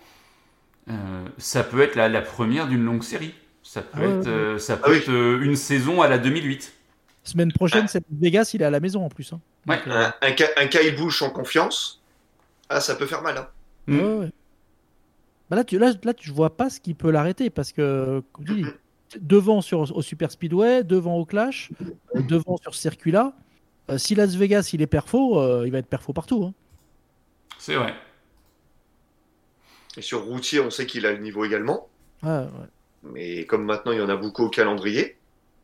[0.90, 3.34] Euh, ça peut être la, la première d'une longue série.
[3.64, 4.28] Ça peut Ah être, ouais.
[4.28, 4.98] euh, ça Ah peut oui.
[4.98, 6.74] être euh, une saison à la 2008.
[7.24, 9.32] Semaine prochaine, c'est Vegas, il est à la maison en plus.
[9.34, 9.40] hein.
[9.68, 9.78] Ouais.
[9.78, 12.02] Donc, euh, Un, un, un Kyle Busch en confiance,
[12.70, 13.38] ah, ça peut faire mal.
[13.38, 13.48] Hein.
[13.88, 14.00] Mm.
[14.00, 14.32] ouais, ouais.
[15.50, 18.46] Bah là, tu, là, là, tu vois pas ce qui peut l'arrêter parce que, comme
[18.46, 18.66] tu dis,
[19.20, 21.72] devant sur, au Super Speedway, devant au Clash,
[22.16, 23.34] devant sur ce circuit-là,
[23.90, 26.44] euh, si Las Vegas il est perfo, euh, il va être perfo partout.
[26.44, 26.54] hein.
[27.58, 27.94] C'est vrai.
[29.98, 31.88] Et sur routier, on sait qu'il a le niveau également.
[32.24, 32.46] Ouais.
[33.04, 35.16] Mais comme maintenant, il y en a beaucoup au calendrier.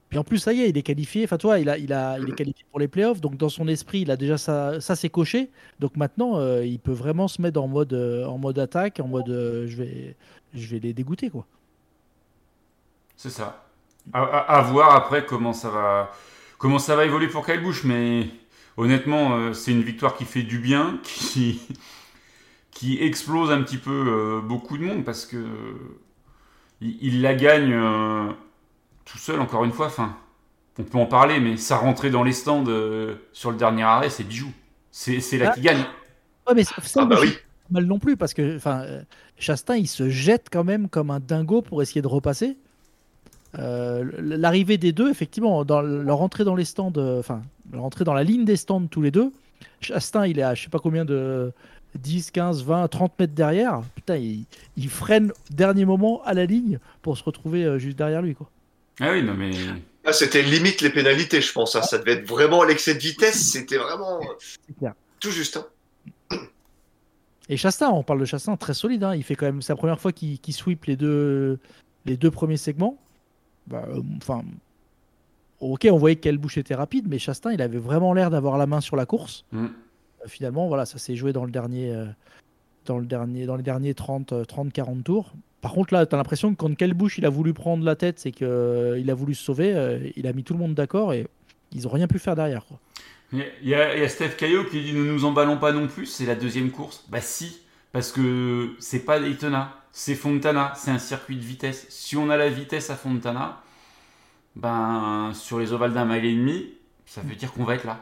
[0.10, 1.23] Puis en plus, ça y est, il est qualifié.
[1.23, 3.21] Enfin, toi, il, a, il, a, il est qualifié pour les playoffs.
[3.21, 5.49] Donc, dans son esprit, il a déjà ça, ça c'est coché.
[5.79, 9.08] Donc, maintenant, euh, il peut vraiment se mettre en mode, euh, en mode attaque, en
[9.08, 10.15] mode euh, je, vais,
[10.53, 11.29] je vais les dégoûter.
[11.29, 11.45] Quoi.
[13.17, 13.65] C'est ça.
[14.13, 16.12] À, à- à voir après comment ça va
[16.58, 18.30] comment ça va évoluer pour Kyle Busch, mais
[18.78, 21.62] honnêtement, euh, c'est une victoire qui fait du bien, qui
[22.71, 25.38] qui explose un petit peu euh, beaucoup de monde parce que
[26.82, 28.32] il, il la gagne euh,
[29.06, 29.88] tout seul encore une fois.
[29.88, 30.15] Enfin,
[30.80, 34.10] on peut en parler, mais sa rentrée dans les stands euh, sur le dernier arrêt,
[34.10, 34.51] c'est bijou.
[34.91, 35.54] C'est c'est là Ah.
[35.54, 35.84] qu'il gagne.
[36.47, 37.36] Ouais, mais ça, Ah bah oui.
[37.71, 38.86] mal non plus parce que enfin,
[39.38, 42.58] Chastain, il se jette quand même comme un dingo pour essayer de repasser.
[43.60, 47.41] Euh, L'arrivée des deux, effectivement, dans leur entrée dans les stands, euh, enfin,
[47.72, 49.32] leur entrée dans la ligne des stands tous les deux,
[49.82, 51.52] Chastain, il est à je sais pas combien de
[52.00, 53.82] 10, 15, 20, 30 mètres derrière.
[53.96, 57.98] Putain, il, il freine au dernier moment à la ligne pour se retrouver euh, juste
[57.98, 58.36] derrière lui.
[58.36, 58.50] Quoi.
[59.00, 59.52] Ah oui, non mais
[60.06, 61.76] Ah, c'était limite les pénalités, je pense.
[61.76, 61.82] hein.
[61.82, 63.52] Ça devait être vraiment l'excès de vitesse.
[63.52, 64.20] C'était vraiment
[64.80, 64.94] clair.
[65.20, 65.58] tout juste.
[66.32, 66.38] hein.
[67.50, 69.04] Et Chastain, on parle de Chastain, très solide.
[69.04, 69.15] hein.
[69.15, 71.60] Il fait quand même sa première fois qu'il qu'il sweep les deux,
[72.06, 72.98] les deux premiers segments.
[73.67, 74.43] Bah, euh, Enfin,
[75.60, 78.67] ok, on voyait qu'elle bouche était rapide, mais Chastain, il avait vraiment l'air d'avoir la
[78.67, 79.45] main sur la course.
[79.51, 79.65] Mm.
[79.65, 79.67] Euh,
[80.28, 82.06] finalement, voilà, ça s'est joué dans le dernier, euh,
[82.86, 85.34] dans le dernier, dans les derniers 30, euh, 30-40 tours.
[85.62, 88.19] Par contre, là, tu as l'impression que quand Kelbush il a voulu prendre la tête,
[88.19, 88.47] c'est qu'il
[88.99, 89.73] il a voulu se sauver.
[89.75, 91.25] euh, il a mis tout le monde d'accord et
[91.71, 92.65] ils ont rien pu faire derrière.
[92.67, 92.80] Quoi.
[93.34, 95.25] Il y a- il y, a il y a Steph Caillot qui dit ne nous
[95.25, 97.04] emballons pas non plus, c'est la deuxième course.
[97.10, 101.86] Bah si, parce que c'est pas Daytona, c'est Fontana, c'est un circuit de vitesse.
[101.89, 103.62] Si on a la vitesse à Fontana,
[104.58, 106.73] ben sur les ovales d'un mile et demi,
[107.05, 108.01] ça veut dire qu'on va être là.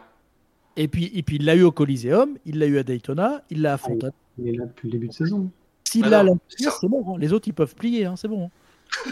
[0.75, 3.61] Et puis, et puis il l'a eu au Coliseum, il l'a eu à Daytona, il
[3.61, 4.11] l'a à Fontana.
[4.39, 5.51] Il est là depuis le début de saison.
[5.87, 7.05] S'il Ah l'a à non, la c'est bon.
[7.13, 7.17] hein.
[7.19, 8.49] Les autres, ils peuvent plier, hein, c'est bon.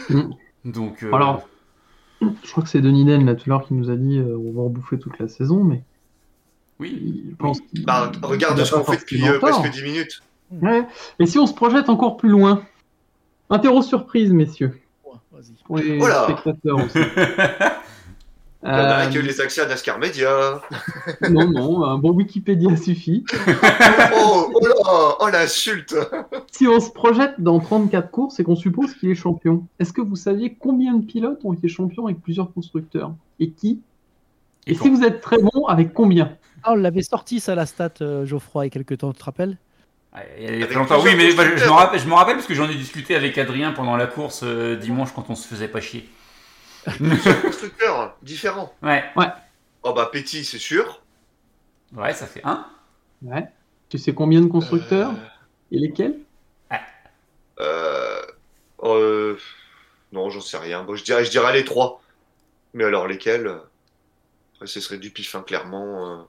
[0.09, 0.29] hein.
[0.65, 1.47] Donc euh, Alors,
[2.21, 4.37] je crois que c'est Denis Den là tout à l'heure qui nous a dit euh,
[4.37, 5.83] on va en bouffer toute la saison, mais
[6.79, 10.23] oui, je pense Bah, regarde ce qu'on fait depuis euh, presque 10 minutes.
[10.51, 10.83] Ouais.
[11.19, 12.63] Et si on se projette encore plus loin
[13.51, 14.79] Interro surprise, messieurs,
[15.65, 16.23] pour les Voilà.
[16.23, 16.97] spectateurs aussi.
[18.63, 20.61] Il y en a Euh, que les accès à NASCAR Media.
[21.31, 23.25] non, non, un bon Wikipédia suffit.
[24.23, 25.95] Oh, oh là, oh l'insulte.
[26.51, 30.01] Si on se projette dans 34 courses et qu'on suppose qu'il est champion, est-ce que
[30.01, 33.13] vous saviez combien de pilotes ont été champions avec plusieurs constructeurs?
[33.39, 33.81] Et qui?
[34.67, 36.37] Et, Et si vous êtes très bon, avec combien?
[36.63, 39.17] Ah, on l'avait sorti, ça, la stat, euh, Geoffroy, il y a quelques temps, tu
[39.19, 39.57] te rappelles?
[40.37, 41.01] Il y a très Avec longtemps.
[41.03, 41.67] Oui, mais bah, je, je constructeurs.
[41.73, 44.41] me rappelle, je me rappelle parce que j'en ai discuté avec Adrien pendant la course
[44.43, 46.09] euh, dimanche quand on se faisait pas chier.
[47.41, 48.73] Constructeur différent.
[48.81, 49.03] Ouais,
[49.83, 51.01] Oh bah Petit, c'est sûr.
[51.95, 52.65] ouais, ça fait un.
[53.21, 53.47] Ouais.
[53.89, 55.15] Tu sais combien de constructeurs Euh,
[55.71, 56.15] Et lesquels?
[57.59, 58.21] Euh,
[58.83, 59.37] euh,
[60.11, 60.83] non, j'en sais rien.
[60.83, 62.01] Bon, je dirais, je dirais les trois.
[62.73, 63.59] Mais alors lesquels?
[64.55, 66.27] Après, ce serait du pif, hein, clairement.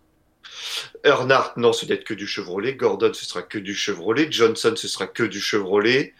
[1.04, 2.74] Earnhardt, non, ce n'est que du Chevrolet.
[2.74, 4.30] Gordon, ce sera que du Chevrolet.
[4.30, 6.14] Johnson, ce sera que du Chevrolet.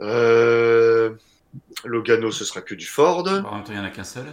[0.00, 1.10] Euh,
[1.84, 3.26] Logano, ce sera que du Ford.
[3.28, 4.26] En même temps, il y en a qu'un seul.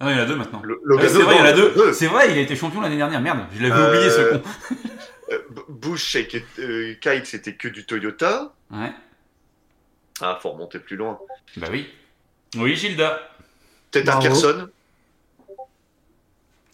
[0.00, 0.60] Ah, non, il y en a deux maintenant.
[0.62, 1.92] Le- Ah, Logano, c'est vrai, il y en a non, deux.
[1.92, 3.20] C'est vrai, il a été champion l'année dernière.
[3.20, 4.42] Merde, je l'avais Euh, oublié ce con.
[5.30, 8.52] Euh, B- Bush et euh, Kite, c'était que du Toyota.
[8.70, 8.92] Ouais,
[10.20, 11.18] Ah, faut remonter plus loin.
[11.56, 11.88] bah oui.
[12.56, 13.20] Oui, Gilda.
[13.90, 14.26] Peut-être Bravo.
[14.26, 14.68] Arkerson.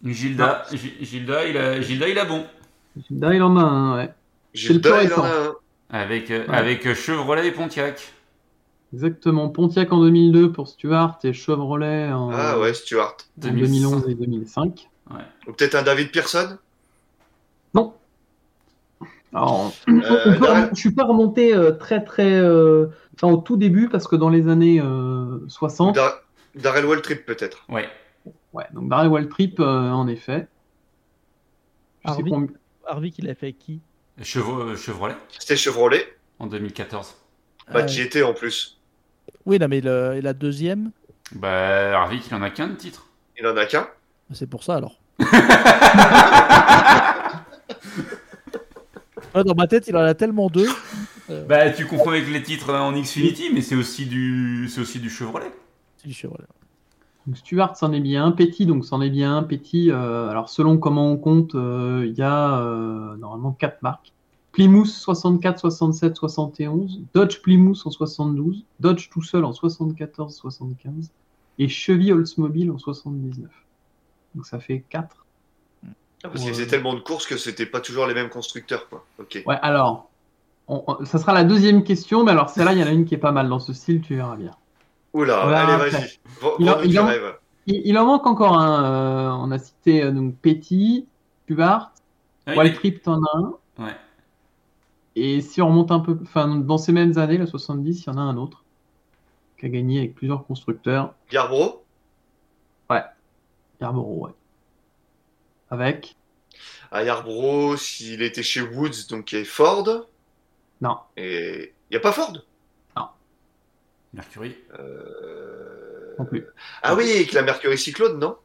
[0.04, 2.44] Gilda, Gi- Gilda, il a, Gilda, il a bon.
[3.10, 4.10] Là, il en a un, ouais.
[4.54, 5.50] Gilda, plus il en a récent.
[5.50, 5.54] un.
[5.90, 6.54] Avec, euh, Ouais.
[6.54, 8.12] avec euh, Chevrolet et Pontiac.
[8.92, 9.48] Exactement.
[9.48, 13.16] Pontiac en 2002 pour Stuart et Chevrolet en, Ah ouais, Stuart.
[13.44, 14.88] en 2011 et 2005.
[15.46, 16.58] Ou peut-être un David Pearson?
[17.74, 17.94] Non.
[19.34, 19.92] Alors, Euh,
[20.26, 24.06] on peut je suis pas remonté euh, très très euh, enfin, au tout début parce
[24.08, 26.20] que dans les années euh, 60, Dar-
[26.54, 27.64] Darrell Waltrip, peut-être.
[27.68, 27.88] Ouais.
[28.52, 30.48] Ouais, donc Barry Waltrip, euh, en effet.
[32.04, 32.32] Je sais Harvick.
[32.32, 32.54] combien-
[32.86, 33.80] Harvick, il a fait avec qui?
[34.22, 36.04] Chevro- Chevrolet C'était Chevrolet.
[36.38, 37.16] en 2014.
[37.72, 38.78] Bah, Euh, qui était en plus.
[39.44, 40.90] Oui, non, mais le- et la deuxième,
[41.32, 43.06] Bah, Harvick, il en a qu'un de titre.
[43.38, 43.86] Il en a qu'un.
[44.32, 44.98] c'est pour ça alors.
[49.34, 50.68] Ouais, dans ma tête, il en a tellement deux.
[51.46, 55.10] Bah, tu confonds avec les titres en Xfinity, mais c'est aussi du, c'est aussi du
[55.10, 55.52] Chevrolet.
[55.98, 56.46] C'est du Chevrolet.
[57.28, 59.90] Donc Stuart c'en est bien un, Petit donc c'en est bien un, Petit.
[59.90, 64.12] euh, alors selon comment on compte, euh, il y a euh, normalement quatre marques.
[64.52, 71.10] Plymouth 64, 67, 71, Dodge Plymouth en 72, Dodge tout seul en 74, 75
[71.58, 73.50] et Chevy Oldsmobile en 79.
[74.34, 75.26] Donc ça fait 4.
[75.84, 75.88] Ah,
[76.30, 79.04] Parce qu'ils faisaient tellement de courses que c'était pas toujours les mêmes constructeurs, quoi.
[79.18, 79.42] Ok.
[79.44, 80.08] Ouais, alors,
[80.66, 83.04] on- on- ça sera la deuxième question, mais alors celle-là, il y en a une
[83.04, 84.52] qui est pas mal dans ce style, tu verras bien.
[85.14, 86.18] Oula, allez, vas-y.
[86.58, 87.08] Il en- il en-.
[87.66, 88.84] Il, il en manque encore un.
[88.84, 91.06] euh, on a cité euh, donc Petit,
[91.44, 91.92] Stuart,
[92.46, 93.54] Ah, t'en as un.
[93.78, 93.96] Ouais.
[95.16, 98.10] Et si on remonte un peu, enfin, dans ces mêmes années, la 70, il y
[98.10, 98.64] en a un autre
[99.58, 101.14] qui a gagné avec plusieurs constructeurs.
[101.32, 101.80] Yarborough
[103.80, 104.32] Yarborough, ouais.
[105.70, 106.16] Avec?
[106.90, 110.06] À Yarborough, s'il était chez Woods, donc il y a Ford?
[110.80, 110.96] Non.
[111.16, 112.32] Et il n'y a pas Ford?
[114.14, 114.56] Mercury.
[114.78, 116.44] Euh, non plus.
[116.82, 118.36] Ah oui, avec la Mercury Cyclone, non?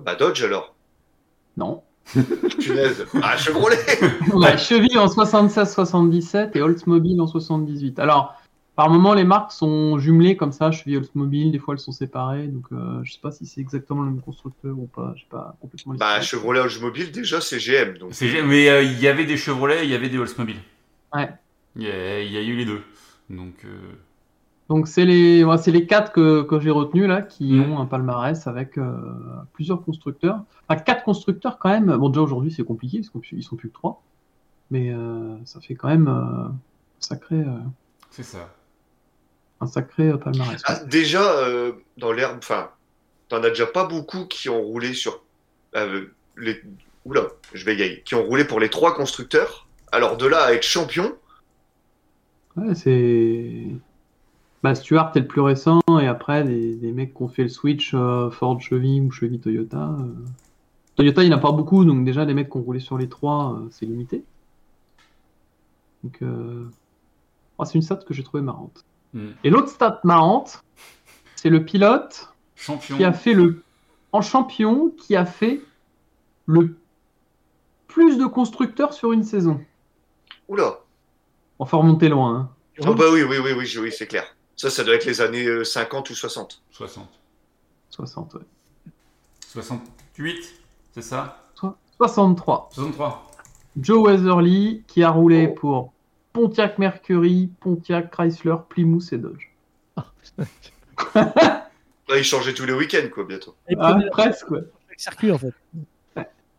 [0.00, 0.74] Bah Dodge alors.
[1.56, 1.82] Non.
[2.60, 3.06] Punaise.
[3.22, 3.76] Ah, Chevrolet
[4.32, 4.52] Ouais,
[4.96, 7.98] en 76-77 et Oldsmobile en 78.
[7.98, 8.34] Alors,
[8.74, 12.46] par moment, les marques sont jumelées comme ça, Chevy Oldsmobile, des fois elles sont séparées,
[12.46, 15.56] donc euh, je sais pas si c'est exactement le même constructeur ou pas, j'ai pas
[15.60, 16.20] complètement Bah.
[16.22, 17.98] Chevrolet Oldsmobile, déjà, c'est GM.
[17.98, 18.12] Donc...
[18.20, 20.56] Mais euh, il y avait des Chevrolet, il y avait des Oldsmobile.
[21.14, 21.28] Ouais.
[21.76, 22.82] Il y a, il y a eu les deux.
[23.28, 23.92] Donc, euh,
[24.72, 27.72] Donc c'est les, ouais, c'est les quatre que, que j'ai retenus là, qui Mm.
[27.72, 28.90] ont un palmarès avec euh,
[29.52, 30.40] plusieurs constructeurs.
[30.66, 31.94] Enfin, quatre constructeurs quand même.
[31.98, 34.02] Bon, déjà aujourd'hui c'est compliqué parce qu'ils sont plus que trois,
[34.70, 36.54] mais euh, ça fait quand même euh, un
[37.00, 37.58] sacré, euh,
[38.10, 38.48] c'est ça.
[39.60, 40.62] un sacré euh, palmarès.
[40.64, 42.70] Ah, déjà, euh, dans l'herbe, enfin,
[43.28, 45.22] t'en as déjà pas beaucoup qui ont roulé sur.
[45.76, 46.06] euh,
[46.38, 46.62] les...
[47.04, 48.02] Oula, je bégaye.
[48.04, 49.66] Qui ont roulé pour les trois constructeurs.
[49.90, 51.12] Alors de là à être champion,
[52.56, 53.66] Ouais, c'est.
[54.62, 57.48] Bah, Stuart est le plus récent, et après, des, des mecs qui ont fait le
[57.48, 59.96] switch euh, Ford Chevy ou Chevy Toyota.
[59.98, 60.14] euh.
[60.94, 62.96] Toyota, il n'y en a pas beaucoup, donc déjà, les mecs qui ont roulé sur
[62.96, 64.24] les trois, euh, c'est limité.
[66.04, 66.68] Donc, euh...
[67.58, 68.84] oh, c'est une stat que j'ai trouvée marrante.
[69.14, 69.28] Mm.
[69.42, 70.62] Et l'autre stat marrante,
[71.36, 72.96] c'est le pilote Champion.
[72.96, 73.62] qui a fait le.
[74.12, 75.60] En champion, qui a fait
[76.46, 76.76] le
[77.88, 79.60] plus de constructeurs sur une saison.
[80.48, 80.80] oula.
[81.58, 82.50] On fait remonter loin, hein.
[82.84, 84.24] Ah bah oui, oui, oui, oui, oui, c'est clair.
[84.62, 86.62] Ça, ça doit être les années euh, 50 ou 60.
[86.70, 87.08] 60.
[87.90, 88.40] 60, ouais.
[89.48, 90.36] 68,
[90.92, 91.48] c'est ça?
[91.56, 92.68] So- 63.
[92.72, 93.28] 63.
[93.76, 95.54] Joe Weatherly qui a roulé Oh.
[95.58, 95.92] pour
[96.32, 99.48] Pontiac Mercury, Pontiac Chrysler, Plymouth et Dodge.
[101.16, 101.68] Là,
[102.16, 103.56] il changeait tous les week-ends, quoi, bientôt.
[103.68, 104.60] Et Ah, presque, ouais.
[104.96, 105.54] circuit en fait.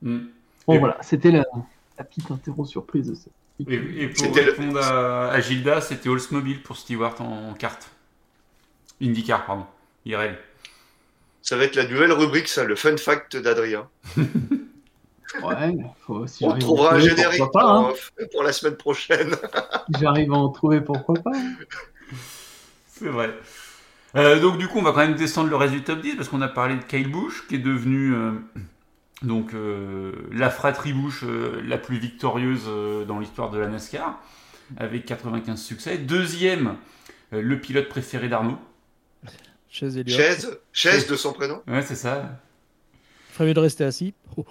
[0.01, 0.25] Mm.
[0.67, 1.45] Bon Et- voilà, c'était la,
[1.97, 3.31] la petite interro surprise de cette.
[3.67, 7.89] Et, et pour C'était le- répondre à, à Gilda, c'était Oldsmobile pour Stewart en carte.
[9.01, 9.65] IndyCar, pardon.
[10.05, 10.37] IRL.
[11.41, 13.87] Ça va être la nouvelle rubrique, ça, le fun fact d'Adrien.
[15.41, 15.75] Ouais,
[16.05, 17.93] faut, si On trouvera un générique pourquoi pas, hein.
[18.19, 19.35] pour, pour la semaine prochaine.
[19.99, 21.31] J'arrive à en trouver, pourquoi pas.
[22.87, 23.33] C'est vrai.
[24.15, 26.29] Euh, donc du coup, on va quand même descendre le reste du top 10 parce
[26.29, 28.31] qu'on a parlé de Kyle Busch qui est devenu euh,
[29.23, 34.19] donc euh, la fratrie Busch euh, la plus victorieuse euh, dans l'histoire de la NASCAR
[34.77, 35.97] avec 95 succès.
[35.97, 36.75] Deuxième,
[37.33, 38.57] euh, le pilote préféré d'Arnaud.
[39.81, 40.07] Elliott.
[40.07, 41.63] Chaise, chaise de son prénom.
[41.67, 42.39] Ouais, c'est ça.
[43.29, 44.13] Il ferait mieux de rester assis.
[44.37, 44.45] Oh.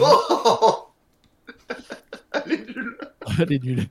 [0.00, 0.88] Oh
[2.32, 2.98] Elle est nulle.
[3.40, 3.86] Elle est nulle.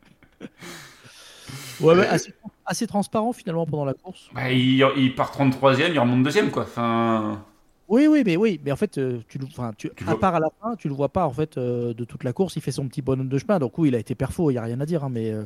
[1.82, 2.34] Ouais, ouais, assez,
[2.66, 4.30] assez transparent finalement pendant la course.
[4.34, 6.64] Bah, il, il part 33e, il remonte deuxième quoi.
[6.64, 7.44] Enfin,
[7.90, 9.38] Oui, oui, mais oui, mais en fait, euh, tu,
[9.78, 11.94] tu, Tu à vois- part à la fin, tu le vois pas en fait euh,
[11.94, 12.56] de toute la course.
[12.56, 14.58] Il fait son petit bonhomme de chemin, donc oui, il a été perfo, il y
[14.58, 15.44] a rien à dire, hein, mais euh,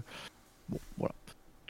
[0.70, 1.14] bon, voilà.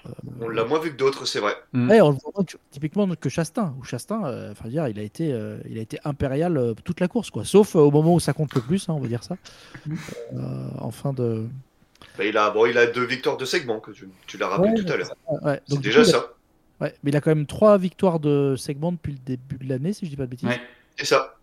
[0.05, 0.11] Euh,
[0.41, 1.53] On l'a moins vu que d'autres, c'est vrai.
[1.73, 3.73] ouais, on le voit typiquement que Chastain.
[3.79, 6.99] Ou Chastain, euh, enfin dire, il a été, euh, il a été impérial euh, toute
[6.99, 7.43] la course, quoi.
[7.45, 9.35] Sauf euh, au moment où ça compte le plus, hein, on va dire ça.
[10.33, 11.47] Euh, en fin de.
[12.17, 14.69] Bah, il, a, bon, il a deux victoires de segment, que tu, tu l'as rappelé
[14.69, 15.15] Ouais, tout à l'heure.
[15.41, 15.61] Ouais.
[15.67, 16.25] C'est déjà coup, ça.
[16.81, 19.93] Ouais, mais il a quand même trois victoires de segment depuis le début de l'année,
[19.93, 20.47] si je dis pas de bêtises.
[20.49, 20.61] ouais.
[20.95, 21.33] C'est ça.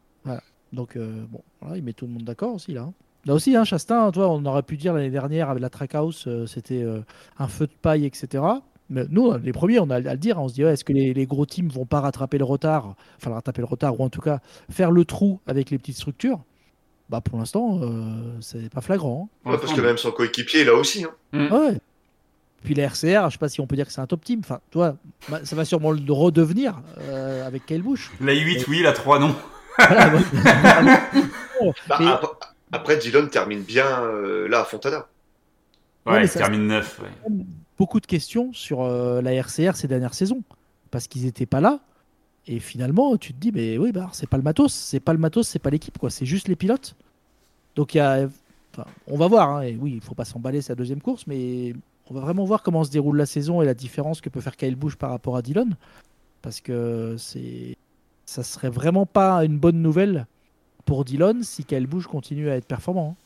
[0.73, 2.83] Donc euh, bon, voilà, il met tout le monde d'accord aussi là.
[2.83, 2.93] hein.
[3.27, 6.47] Là aussi, hein, Chastain, toi, on aurait pu dire l'année dernière avec la Trackhouse, euh,
[6.47, 7.01] c'était euh,
[7.39, 8.43] un feu de paille, etc.
[8.91, 10.93] Mais nous, les premiers, on a à le dire, on se dit ouais, est-ce que
[10.93, 14.09] les, les gros teams vont pas rattraper le retard, enfin rattraper le retard, ou en
[14.11, 16.41] tout cas faire le trou avec les petites structures?
[17.09, 19.31] Bah pour l'instant, euh, c'est pas flagrant.
[19.47, 19.53] hein.
[19.53, 21.05] Ouais, parce que même son coéquipier, là aussi.
[21.05, 21.11] hein.
[21.33, 21.53] Mm.
[21.53, 21.79] Ouais.
[22.65, 24.41] Puis les RCR, je sais pas si on peut dire que c'est un top team.
[24.43, 24.97] Enfin, toi,
[25.45, 28.11] ça va sûrement le redevenir euh, avec Kyle Busch.
[28.21, 29.37] La 8, oui, la 3, non.
[29.79, 30.21] Voilà.
[31.89, 32.29] Bah, Mais- après,
[32.73, 35.07] après, Dillon termine bien euh, là à Fontana.
[36.07, 37.01] Ouais, Ouais, il ça- termine 9.
[37.03, 37.33] Ouais.
[37.79, 40.43] beaucoup de questions sur euh, la RCR ces dernières saisons
[40.91, 41.81] parce qu'ils n'étaient pas là.
[42.47, 45.19] Et finalement, tu te dis, mais oui, bah, c'est pas le matos, c'est pas le
[45.19, 46.11] matos, c'est pas l'équipe, quoi.
[46.11, 46.95] C'est juste les pilotes.
[47.77, 48.27] Donc il y a,
[48.75, 49.49] enfin, on va voir.
[49.51, 51.73] hein, et oui, il faut pas s'emballer sa deuxième course, mais
[52.11, 54.57] on va vraiment voir comment se déroule la saison et la différence que peut faire
[54.57, 55.69] Kyle Busch par rapport à Dillon,
[56.43, 57.77] parce que c'est,
[58.27, 60.27] ça serait vraiment pas une bonne nouvelle
[60.85, 63.17] pour Dillon si Kyle Busch continue à être performant.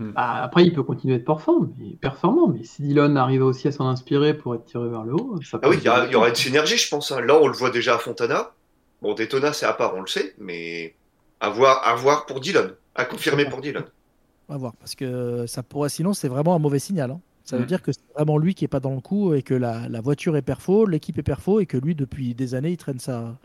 [0.00, 0.10] hein.
[0.16, 3.68] Bah, après, il peut continuer à être performant, mais, performant, mais si Dillon arrive aussi
[3.68, 5.88] à s'en inspirer pour être tiré vers le haut, ça peut Ah oui, il y,
[5.88, 6.18] a- il y intéressant.
[6.18, 7.12] aura une synergie, je pense.
[7.12, 7.20] hein.
[7.20, 8.50] Là, on le voit déjà à Fontana.
[9.00, 10.96] Bon, Daytona, c'est à part, on le sait, mais
[11.38, 12.72] à voir, à voir pour Dillon.
[12.96, 13.84] À confirmer pour Dillon.
[14.48, 17.12] On va voir, parce que ça pourrait, sinon c'est vraiment un mauvais signal.
[17.12, 17.20] hein.
[17.44, 19.52] Ça veut dire que c'est vraiment lui qui est pas dans le coup et que
[19.54, 22.76] la, la voiture est perfo, l'équipe est perfo et que lui depuis des années il
[22.78, 23.36] traîne sa,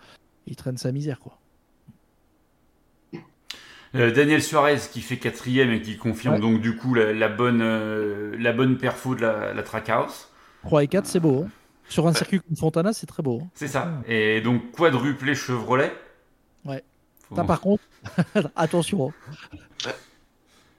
[0.48, 1.38] il traîne sa misère quoi.
[3.96, 6.40] Euh, Daniel Suarez qui fait quatrième et qui confirme Ouais.
[6.40, 10.30] donc du coup la, la bonne, euh, la bonne perfo de la, la Trackhouse.
[10.64, 11.44] 3 et 4 c'est beau.
[11.46, 11.50] hein.
[11.90, 13.42] Sur un circuit comme Fontana c'est très beau.
[13.44, 13.48] hein.
[13.56, 13.92] C'est ça.
[14.08, 15.92] Et donc quadruplé Chevrolet.
[16.66, 16.84] Ouais.
[17.28, 17.84] Faut- Ça, par contre,
[18.56, 19.12] attention.
[19.12, 19.92] hein.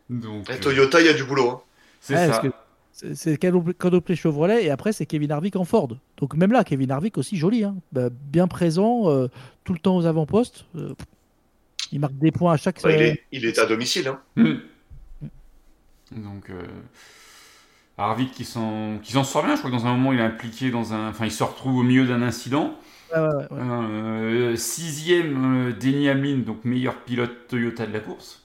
[0.08, 1.50] Donc, Et euh, Toyota, il y a du boulot.
[1.50, 1.60] hein.
[2.00, 2.42] c'est Ouais, ça.
[2.92, 5.88] C'est quadruplé Chevrolet et après c'est Kevin Harvick en Ford.
[6.18, 7.76] Donc même là Kevin Harvick aussi joli, hein.
[7.92, 9.28] Bah, bien présent, euh,
[9.64, 10.66] tout le temps aux avant-postes.
[10.76, 10.94] euh,
[11.92, 12.82] il marque des points à chaque.
[12.82, 14.08] Bah, il, est, il est à domicile.
[14.08, 14.20] Hein.
[14.36, 14.54] Mm.
[16.22, 16.62] Donc, euh,
[17.98, 19.54] Harvick qui s'en qui s'en sort bien.
[19.54, 21.10] Je crois que dans un moment, il est impliqué dans un.
[21.10, 22.74] Enfin, il se retrouve au milieu d'un incident.
[23.12, 23.60] Ouais, ouais, ouais, ouais.
[23.60, 28.42] Euh, sixième, euh, Denny Hamlin, donc meilleur pilote Toyota de la course.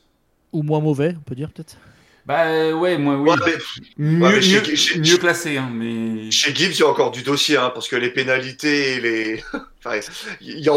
[0.53, 1.77] Ou moins mauvais, on peut dire peut-être.
[2.25, 3.29] Bah euh, ouais, moi oui.
[3.29, 3.57] Ouais,
[3.97, 6.31] mais mieux, ouais, chez- mieux- chez- mieux classé, hein, mais.
[6.31, 9.43] chez Gibbs, il y a encore du dossier, hein, parce que les pénalités et les.
[9.85, 9.99] enfin,
[10.41, 10.73] il y a...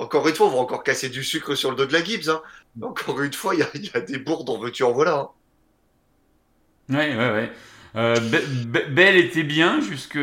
[0.00, 2.28] Encore une fois, on va encore casser du sucre sur le dos de la Gibbs.
[2.28, 2.42] Hein.
[2.82, 5.14] Encore une fois, il y a, il y a des bourdes en veux-tu en voilà.
[5.20, 5.28] hein.
[6.96, 7.52] Ouais, ouais, ouais.
[7.96, 10.18] Euh, Be- Be- Bell était bien jusque-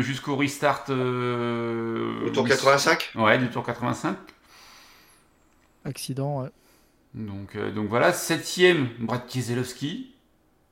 [0.00, 0.84] jusqu'au restart.
[0.90, 4.16] euh, Au tour oui, 85 Ouais, du tour 85.
[5.84, 6.42] Accident.
[6.44, 6.48] ouais.
[7.16, 10.12] Donc, euh, donc voilà, septième, Brad Keselowski.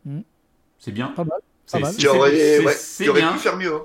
[0.05, 0.21] Mm.
[0.79, 1.09] C'est bien.
[1.09, 1.95] Pas mal, C'est- pas mal.
[1.95, 3.33] ouais, qui aurait bien.
[3.33, 3.75] pu faire mieux.
[3.75, 3.83] hein.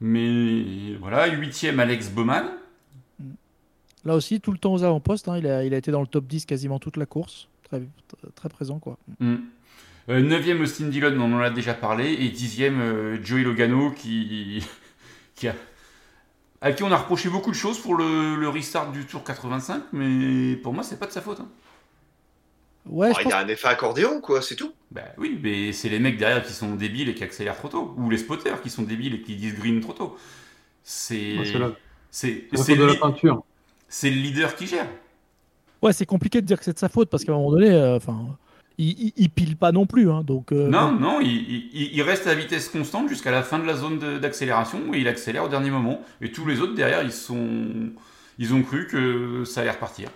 [0.00, 2.50] Mais voilà, huitième, Alex Bowman.
[4.04, 5.28] Là aussi, tout le temps aux avant-postes.
[5.28, 7.48] hein, il, a, il a été dans le top 10 quasiment toute la course.
[7.62, 7.82] Très,
[8.34, 8.98] très présent, quoi.
[9.20, 9.36] Mm.
[10.10, 12.12] Euh, neuvième, Austin Dillon, on en a déjà parlé.
[12.12, 14.62] Et dixième, euh, Joey Logano, qui,
[15.36, 15.54] qui a,
[16.60, 19.84] à qui on a reproché beaucoup de choses pour le, le restart du tour 85.
[19.92, 21.40] Mais pour moi, c'est pas de sa faute.
[21.40, 21.48] hein.
[22.86, 24.72] Ouais, je il pense y a un effet accordéon, quoi, c'est tout.
[24.90, 27.94] Bah oui, mais c'est les mecs derrière qui sont débiles et qui accélèrent trop tôt.
[27.96, 30.16] Ou les spotters qui sont débiles et qui disent green trop tôt.
[30.82, 31.36] C'est.
[32.10, 33.44] C'est de le, la peinture.
[33.88, 34.88] c'est le leader qui gère.
[35.82, 37.70] Ouais, c'est compliqué de dire que c'est de sa faute parce qu'à un moment donné,
[37.70, 38.26] euh, enfin,
[38.78, 40.10] il, il, il pile pas non plus.
[40.10, 41.28] Hein, donc, euh, Non, non, il,
[41.74, 45.08] il- il reste à vitesse constante jusqu'à la fin de la zone d'accélération et il
[45.08, 46.00] accélère au dernier moment.
[46.20, 47.90] Et tous les autres derrière, ils sont,
[48.38, 50.08] ils ont cru que ça allait repartir.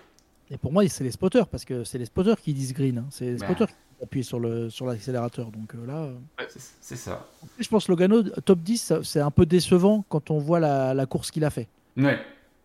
[0.50, 2.98] Et pour moi, c'est les spotters parce que c'est les spotters qui disent green.
[2.98, 3.46] hein, c'est les Bah.
[3.46, 5.50] spotters qui appuient sur le sur l'accélérateur.
[5.50, 6.14] Donc euh, là, euh,
[6.80, 7.26] C'est ça.
[7.58, 10.94] je pense que Logano top 10, ça- c'est un peu décevant quand on voit la,
[10.94, 11.68] la course qu'il a fait.
[11.96, 12.18] Ouais.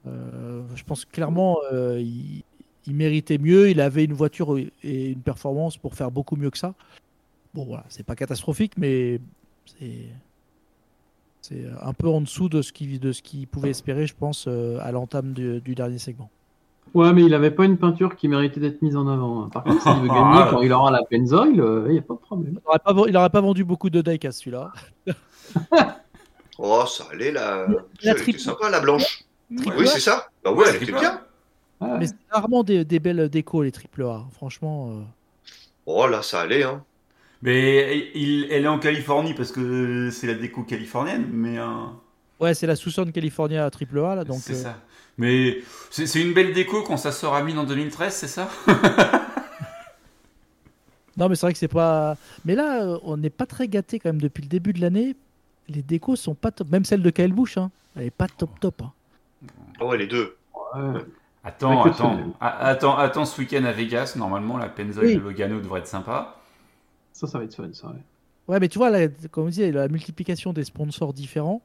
[0.08, 2.44] Euh, je pense clairement, euh, il,
[2.88, 3.70] il méritait mieux.
[3.70, 6.74] Il avait une voiture et une performance pour faire beaucoup mieux que ça.
[7.54, 9.20] Bon, voilà, c'est pas catastrophique, mais
[9.66, 10.08] c'est
[11.42, 14.48] c'est un peu en dessous de ce qu'il de ce qu'il pouvait espérer, je pense,
[14.48, 16.30] à l'entame du, du dernier segment.
[16.94, 19.44] Ouais, mais il avait pas une peinture qui méritait d'être mise en avant.
[19.46, 19.50] hein.
[19.52, 20.14] Par contre, s'il veut Ah.
[20.38, 21.54] gagner quand il aura la Pennzoil,
[21.88, 22.60] il n'y a pas de problème.
[23.08, 24.72] Il n'aurait pas, vendu beaucoup de decks à celui-là.
[26.60, 27.66] Oh, ça allait, la.
[27.68, 29.24] La Elle était triple- sympa, la blanche.
[29.58, 30.28] Triple Oui, A, c'est ça.
[30.44, 31.22] Bah ouais, elle était bien.
[31.82, 31.98] Ouais.
[32.00, 34.24] mais c'est rarement des, des belles décos, les triple A.
[34.34, 35.02] Franchement, euh,
[35.86, 36.84] Oh là, ça allait, hein.
[37.42, 41.66] Mais il, elle est en Californie parce que c'est la déco californienne, mais euh,
[42.40, 44.16] ouais, c'est la Tucson California triple A.
[44.16, 44.78] Là, donc, c'est euh, ça.
[45.18, 45.60] Mais
[45.92, 48.50] c'est une belle déco quand ça sort à mine en 2013, c'est ça?
[51.16, 52.18] Non, mais c'est vrai que c'est pas.
[52.44, 55.16] Mais là, euh, on n'est pas très gâté quand même depuis le début de l'année.
[55.70, 56.70] Les décos sont pas top.
[56.72, 57.70] Même celle de Kyle Busch, hein.
[57.96, 58.82] elle est pas top top.
[58.82, 58.92] hein.
[59.80, 60.36] Oh, ouais, les deux.
[60.76, 61.02] Ouais.
[61.44, 65.16] Attends, Ouais, que attends, Ah, attends, attends, ce week-end à Vegas, normalement la Pennzoil Oui.
[65.16, 66.38] de Logano devrait être sympa.
[67.12, 67.90] Ça, ça va être fun, ça.
[67.90, 67.94] ouais.
[68.48, 71.62] Ouais, mais tu vois, là, comme on disait, la multiplication des sponsors différents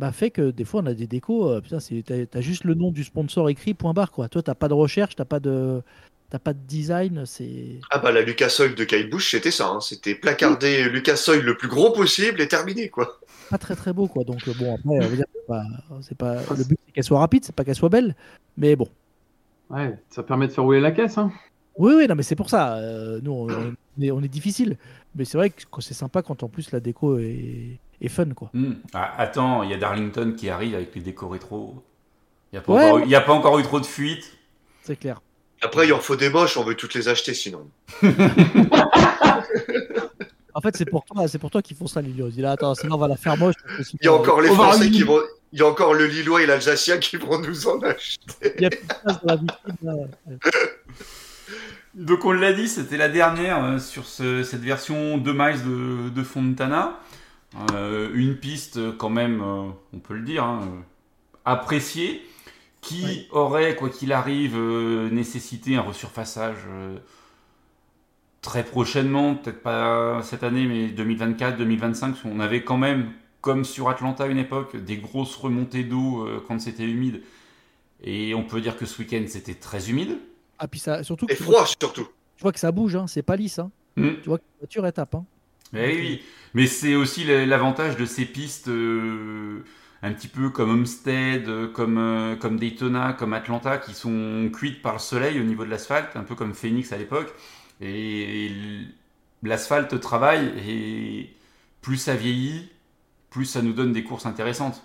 [0.00, 1.48] bah, fait que des fois, on a des décos.
[1.48, 4.28] euh, putain, c'est- t'as t'as juste le nom du sponsor écrit, point barre, quoi.
[4.28, 5.82] Toi, t'as pas de recherche, t'as pas de.
[6.30, 7.80] T'as pas de design, c'est.
[7.90, 9.66] Ah bah la Lucas Oil de Kyle Busch, c'était ça.
[9.68, 9.80] hein.
[9.80, 13.18] C'était placarder Lucas Oil le plus gros possible et terminé, quoi.
[13.50, 15.64] pas très très beau quoi donc euh, bon après on va dire que c'est pas,
[16.02, 18.14] c'est pas le but c'est qu'elle soit rapide c'est pas qu'elle soit belle
[18.56, 18.86] mais bon
[19.70, 21.18] Ouais, ça permet de faire rouler la caisse.
[21.18, 21.32] Hein.
[21.80, 24.76] Oui oui non mais c'est pour ça euh, nous on, on est, on est difficile
[25.14, 28.50] mais c'est vrai que c'est sympa quand en plus la déco est, est fun quoi
[28.54, 28.74] Hmm.
[28.94, 31.82] Ah, attends, il y a Darlington qui arrive avec les décos rétro.
[32.52, 32.84] Il n'y a, pas Ouais.
[32.86, 34.30] encore eu- il y a pas encore eu trop de fuites.
[34.82, 35.20] c'est clair
[35.62, 37.68] Après, il en faut des moches, on veut toutes les acheter sinon.
[40.54, 42.52] en fait c'est pour toi c'est pour toi qu'ils font ça Lilios il dit là
[42.52, 43.54] attends sinon on va la faire moche
[44.00, 45.20] Il y a encore les va Français qui vont.
[45.52, 48.54] Il y a encore le Lillois et l'Alsacien qui vont nous en acheter.
[48.56, 49.94] il y a plus de place dans la vitrine là.
[51.94, 56.08] Donc on l'a dit, c'était la dernière euh, sur ce- cette version 2 miles de,
[56.10, 57.00] de Fontana.
[57.72, 60.68] Euh, une piste euh, quand même, euh, on peut le dire, hein,
[61.44, 62.22] appréciée,
[62.80, 63.28] qui Oui.
[63.32, 66.58] aurait, quoi qu'il arrive, euh, nécessité un resurfaçage
[68.42, 73.10] très prochainement, peut-être pas cette année, mais 2024, 2025, parce qu'on avait quand même,
[73.40, 77.22] comme sur Atlanta à une époque, des grosses remontées d'eau quand c'était humide.
[78.02, 80.18] Et on peut dire que ce week-end c'était très humide.
[80.60, 82.08] Ah puis ça surtout que Et vois, froid surtout.
[82.36, 83.72] tu vois que ça bouge hein, c'est pas lisse hein.
[83.96, 84.12] Hmm.
[84.22, 85.24] tu vois que la voiture elle tape hein.
[85.72, 86.22] Mais oui,
[86.54, 89.64] mais c'est aussi l'avantage de ces pistes euh,
[90.02, 94.82] un petit peu comme Homestead, euh, comme, euh, comme Daytona, comme Atlanta, qui sont cuites
[94.82, 97.32] par le soleil au niveau de l'asphalte, un peu comme Phoenix à l'époque.
[97.80, 98.50] Et
[99.42, 101.34] l'asphalte travaille, et
[101.82, 102.68] plus ça vieillit,
[103.30, 104.82] plus ça nous donne des courses intéressantes.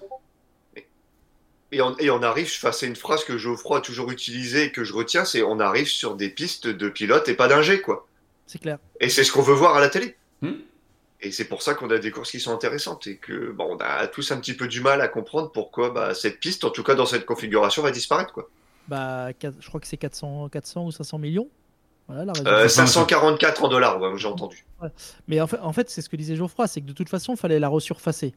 [1.75, 4.71] Et on, et on arrive, enfin, c'est une phrase que Geoffroy a toujours utilisée et
[4.71, 8.07] que je retiens, c'est on arrive sur des pistes de pilote et pas d'ingé, quoi.
[8.47, 10.15] c'est clair Et c'est ce qu'on veut voir à la télé.
[10.41, 10.53] Hmm.
[11.19, 13.77] Et c'est pour ça qu'on a des courses qui sont intéressantes et que bon, on
[13.79, 16.83] a tous un petit peu du mal à comprendre pourquoi bah, cette piste, en tout
[16.83, 18.31] cas dans cette configuration, va disparaître.
[18.31, 18.49] Quoi.
[18.87, 21.49] bah je crois que c'est 400 400 ou 500 millions
[22.07, 24.65] voilà la raison Euh, ça, 544 en dollars, ouais, j'ai entendu.
[25.27, 27.33] Mais en fait, en fait c'est ce que disait Geoffroy, c'est que de toute façon,
[27.33, 28.33] il fallait la resurfacer.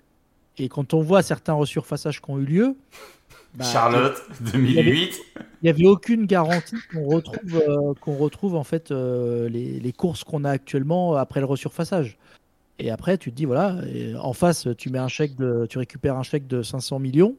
[0.58, 2.76] Et quand on voit certains resurfaçages qui ont eu lieu,
[3.54, 4.20] bah, Charlotte,
[4.52, 5.20] 2008.
[5.36, 9.92] il n'y avait aucune garantie qu'on retrouve, euh, qu'on retrouve en fait euh, les, les
[9.92, 12.16] courses qu'on a actuellement après le resurfaçage.
[12.80, 13.76] Et après, tu te dis voilà,
[14.20, 17.34] en face, tu mets un chèque de, tu récupères un chèque de 500 millions.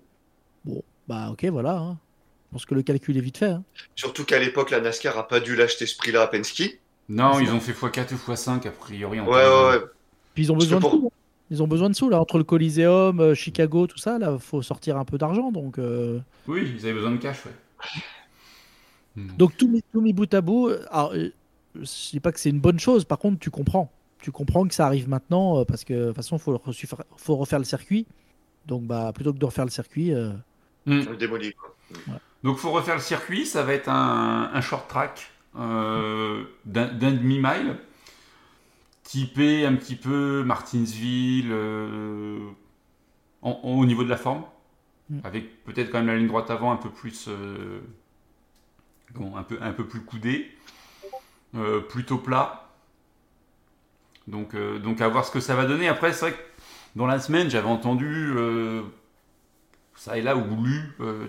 [0.65, 1.77] Bon, bah ok, voilà.
[1.77, 1.97] hein.
[2.49, 3.45] Je pense que le calcul est vite fait.
[3.51, 3.63] hein.
[3.95, 6.79] Surtout qu'à l'époque, la NASCAR a pas dû l'acheter ce prix-là à Penske.
[7.07, 9.19] Non, ils ont fait x4 ou x5 a priori.
[9.19, 9.81] en Ouais, ouais, ouais.
[10.33, 11.11] Puis ils ont besoin de pour- sous.
[11.51, 14.19] Ils ont besoin de sous là entre le Coliseum, euh, Chicago, tout ça.
[14.19, 15.51] Là, faut sortir un peu d'argent.
[15.51, 17.51] Donc euh, Oui, ils avaient besoin de cash, ouais.
[19.15, 19.35] Hmm.
[19.37, 22.49] Donc tout mis, tout mis bout à bout, euh, alors, je dis pas que c'est
[22.49, 23.91] une bonne chose, par contre tu comprends.
[24.21, 26.61] Tu comprends que ça arrive maintenant parce que de toute façon il faut,
[27.15, 28.05] faut refaire le circuit.
[28.65, 30.31] Donc bah plutôt que de refaire le circuit, euh,
[30.85, 31.53] démolit.
[31.53, 31.75] Quoi.
[32.43, 37.11] Donc faut refaire le circuit, ça va être un, un short track euh, d'un d'un
[37.11, 37.77] demi-mile,
[39.09, 42.37] typé un petit peu Martinsville euh,
[43.41, 44.43] en- en- au niveau de la forme,
[45.09, 45.19] Mm.
[45.23, 47.79] avec peut-être quand même la ligne droite avant un peu plus, euh,
[49.15, 50.51] comment, un peu, un peu plus coudée,
[51.55, 52.69] euh, plutôt plat.
[54.27, 55.87] Donc, donc à voir ce que ça va donner.
[55.87, 56.43] Après, c'est vrai que
[56.95, 58.31] dans la semaine, j'avais entendu
[59.95, 60.81] ça et là ou lu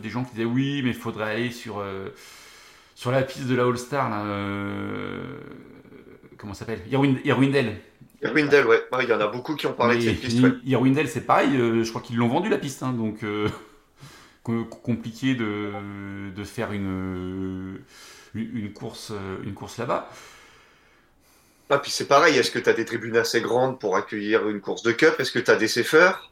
[0.03, 1.83] des gens qui disaient oui, mais il faudrait aller sur,
[2.95, 4.23] sur la piste de la All-Star, là,
[6.41, 6.81] comment ça s'appelle?
[6.91, 7.77] Irwin- Irwindale.
[8.23, 8.83] Irwindale, ouais.
[8.93, 10.41] Ouais, Il y en a beaucoup qui ont parlé de cette piste.
[10.43, 10.53] ouais.
[10.65, 13.49] Irwindale, c'est pareil, euh, je crois qu'ils l'ont vendu la piste, hein, donc euh,
[14.43, 15.73] co- compliqué de,
[16.35, 17.79] de faire une,
[18.35, 20.09] une, une course, euh, une course là-bas.
[21.73, 24.61] Ah, puis c'est pareil, est-ce que tu as des tribunes assez grandes pour accueillir une
[24.61, 25.15] course de cup?
[25.21, 26.31] Est-ce que tu as des CFR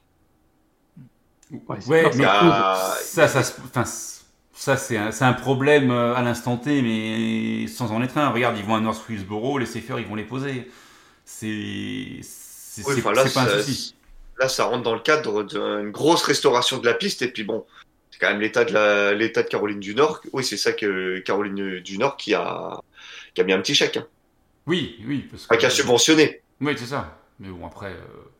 [1.86, 3.42] Ouais, mais ça- ça,
[4.58, 8.30] ça c'est un, problème euh, à l'instant T, mais sans en être un.
[8.30, 10.68] Regarde, ils vont à North Wilkesboro, les CFR, ils vont les poser.
[11.24, 13.94] C'est Oui, enfin, pas un souci.
[14.40, 17.22] Là, ça rentre dans le cadre d'une grosse restauration de la piste.
[17.22, 17.64] Et puis bon,
[18.10, 19.14] c'est quand même l'état de, la...
[19.14, 20.22] l'état de Caroline du Nord.
[20.32, 22.80] Oui, c'est ça que Caroline du Nord qui a,
[23.34, 24.06] qui a mis un petit chèque, hein.
[24.66, 26.42] Oui, oui, parce que Enfin, qui a subventionné.
[26.60, 27.16] Oui, c'est ça.
[27.38, 28.30] Mais bon, après, euh,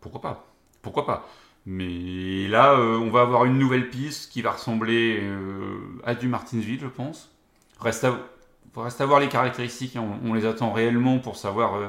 [0.00, 0.46] pourquoi pas?
[0.80, 1.28] Pourquoi pas?
[1.64, 6.26] Mais là, euh, on va avoir une nouvelle piste qui va ressembler euh, à du
[6.28, 7.30] Martinsville, je pense.
[7.80, 8.18] Reste à,
[8.76, 9.96] reste à voir les caractéristiques.
[9.96, 10.18] hein.
[10.24, 11.74] On, on les attend réellement pour savoir.
[11.76, 11.88] euh,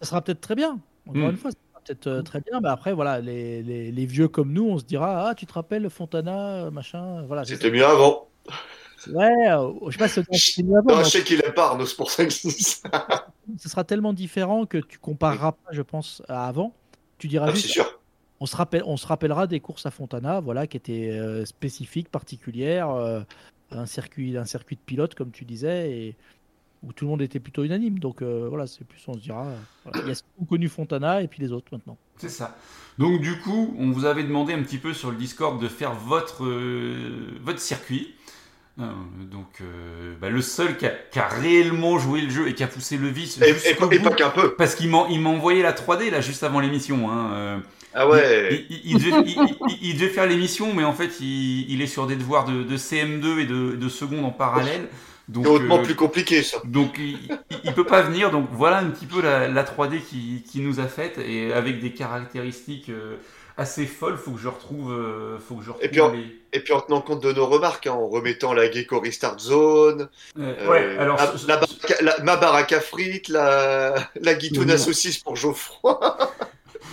[0.00, 0.78] ça sera peut-être très bien.
[1.06, 1.30] Encore Mm.
[1.30, 2.60] une fois, ça sera peut-être très bien.
[2.62, 5.52] Mais après voilà, les, les, les vieux comme nous, on se dira ah tu te
[5.52, 7.44] rappelles Fontana, machin, voilà.
[7.44, 8.28] c'est C'était mieux avant.
[9.08, 11.86] Ouais, euh, je sais pas si c'était mieux avant, Non, je sais qu'il pas Arnaud,
[11.86, 13.26] c'est pour ça que je dis ça.
[13.58, 16.74] ce sera tellement différent que tu compareras pas, je pense, à avant.
[17.18, 17.99] Tu diras Ah, c'est sûr.
[18.40, 22.08] On se, rappelle, on se rappellera des courses à Fontana, voilà, qui étaient euh, spécifiques,
[22.08, 23.20] particulières, euh,
[23.70, 26.16] un circuit, un circuit de pilote, comme tu disais, et
[26.82, 27.98] où tout le monde était plutôt unanime.
[27.98, 29.46] Donc euh, voilà, c'est plus, on se dira,
[29.84, 31.98] voilà, il y a ceux qui ont connu Fontana et puis les autres maintenant.
[32.16, 32.56] C'est ça.
[32.98, 35.92] Donc du coup, on vous avait demandé un petit peu sur le Discord de faire
[35.94, 38.14] votre, euh, votre circuit.
[38.78, 42.62] Donc euh, bah, le seul qui a, qui a réellement joué le jeu et qui
[42.62, 44.54] a poussé le vice Et, et, et bout, pas qu'un peu.
[44.54, 47.10] parce qu'il m'a envoyé la 3D là juste avant l'émission.
[47.10, 47.32] Hein.
[47.34, 47.58] euh,
[47.94, 48.66] Ah ouais.
[48.70, 49.30] il, il- il devait,
[49.82, 53.46] il- faire l'émission, mais en fait il, est sur des devoirs de, de CM2 et
[53.46, 54.88] de, de seconde en parallèle.
[55.28, 56.58] Donc, C'est hautement euh, plus compliqué, ça.
[56.64, 58.30] donc il, peut pas venir.
[58.32, 61.80] Donc voilà un petit peu la, la 3D qui, qui nous a faite et avec
[61.80, 63.16] des caractéristiques euh,
[63.56, 64.16] assez folles.
[64.16, 66.36] Faut que je retrouve, euh, faut que je retrouve Et puis en- les.
[66.52, 70.08] Et puis en tenant compte de nos remarques, hein, en remettant la Gecko Restart Zone,
[70.36, 70.96] ouais.
[70.98, 75.36] Alors la, la baraka- la- ma baraque à frites, la, la guitoune à saucisse pour
[75.36, 76.00] Geoffroy.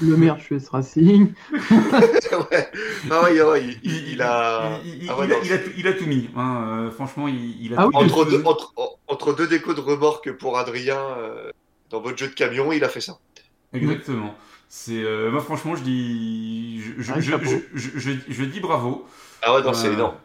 [0.02, 1.34] Le maire US Racing.
[1.52, 2.72] ouais.
[3.10, 4.80] Ah ouais, ouais, il, il- il, il a.
[4.86, 6.30] il- il- ah ouais, il a- non, il a tout, il a tout mis.
[6.36, 8.12] hein, euh, franchement, il, il a Ah tout oui, mis.
[8.12, 8.74] entre, deux, entre,
[9.08, 11.50] entre deux décos de remorque pour Adrien euh,
[11.90, 13.18] dans votre jeu de camion, il a fait ça.
[13.74, 14.36] Exactement.
[14.70, 17.46] C'est euh, moi franchement je dis je, je, Un je, chapeau.
[17.74, 19.06] je, je- je- je dis bravo.
[19.42, 20.16] Ah ouais, non, c'est Euh, énorme.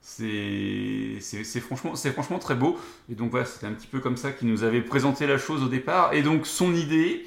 [0.00, 2.76] C'est c'est- c'est franchement, c'est franchement très beau.
[3.10, 5.62] Et donc voilà, c'était un petit peu comme ça qu'il nous avait présenté la chose
[5.62, 6.12] au départ.
[6.12, 7.24] Et donc son idée,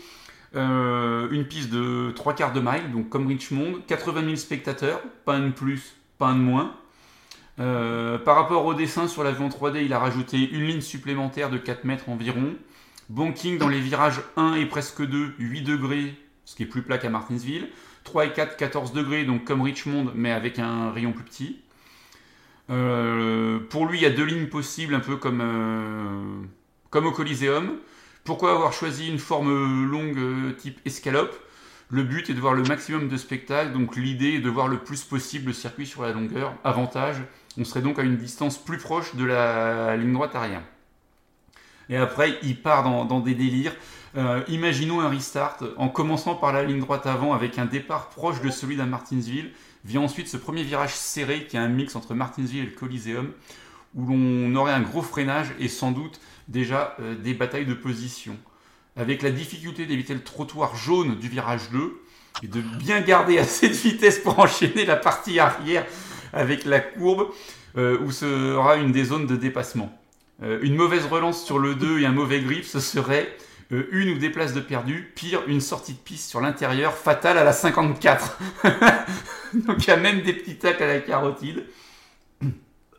[0.56, 5.36] euh, une piste de 3 quarts de mile, donc comme Richmond, 80 000 spectateurs, pas
[5.36, 6.76] un de plus, pas un de moins.
[7.60, 11.58] Euh, par rapport au dessin sur l'avion 3D, il a rajouté une ligne supplémentaire de
[11.58, 12.56] 4 mètres environ.
[13.10, 16.16] Banking dans les virages 1 et presque 2, 8 degrés,
[16.46, 17.70] ce qui est plus plat qu'à Martinsville.
[18.04, 21.60] 3 et 4, 14 degrés, donc comme Richmond, mais avec un rayon plus petit.
[22.70, 26.48] Euh, pour lui, il y a deux lignes possibles, un peu comme,
[26.89, 27.78] comme au Coliseum.
[28.26, 31.39] Pourquoi avoir choisi une forme longue euh, type escalope?
[31.89, 34.80] Le but est de voir le maximum de spectacles, donc l'idée est de voir le
[34.80, 36.55] plus possible le circuit sur la longueur.
[36.63, 37.17] Avantage,
[37.59, 40.63] on serait donc à une distance plus proche de la ligne droite arrière.
[41.88, 43.76] Et après, il part dans, dans des délires.
[44.17, 48.41] Euh, imaginons un restart en commençant par la ligne droite avant avec un départ proche
[48.41, 49.51] de celui d'un Martinsville.
[49.84, 53.32] Vient ensuite ce premier virage serré qui est un mix entre Martinsville et le Coliseum
[53.95, 58.38] où l'on aurait un gros freinage et sans doute déjà euh, des batailles de position.
[58.96, 62.02] Avec la difficulté d'éviter le trottoir jaune du virage 2
[62.43, 65.86] et de bien garder assez de vitesse pour enchaîner la partie arrière
[66.32, 67.30] avec la courbe
[67.78, 69.98] euh, où sera une des zones de dépassement.
[70.43, 73.36] Euh, une mauvaise relance sur le 2 et un mauvais grip, ce serait
[73.72, 75.12] une ou des places de perdu.
[75.16, 78.38] Pire, une sortie de piste sur l'intérieur fatale à la 54.
[79.56, 81.66] Donc il y a même des petits tacs à la carotide.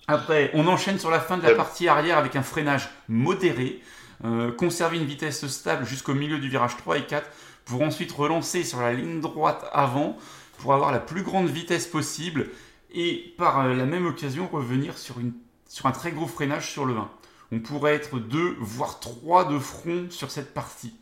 [0.09, 1.57] Après, on enchaîne sur la fin de la Ouais.
[1.57, 3.81] partie arrière avec un freinage modéré.
[4.25, 7.29] Euh, conserver une vitesse stable jusqu'au milieu du virage 3 et 4
[7.67, 10.17] pour ensuite relancer sur la ligne droite avant
[10.59, 12.49] pour avoir la plus grande vitesse possible
[12.95, 15.35] et par euh, la même occasion revenir sur, une,
[15.69, 17.11] sur un très gros freinage sur le 1.
[17.53, 20.95] On pourrait être deux, voire trois de front sur cette partie.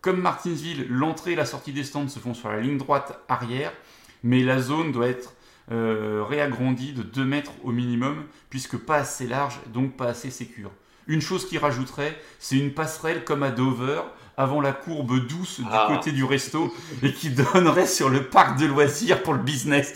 [0.00, 3.72] Comme Martinsville, l'entrée et la sortie des stands se font sur la ligne droite arrière,
[4.24, 5.34] mais la zone doit être
[5.70, 10.70] euh, réagrandie de 2 mètres au minimum, puisque pas assez large, donc pas assez sécure.
[11.06, 14.00] Une chose qui rajouterait, c'est une passerelle comme à Dover,
[14.36, 15.86] avant la courbe douce du Ah.
[15.88, 19.94] côté du resto, et qui donnerait sur le parc de loisirs pour le business.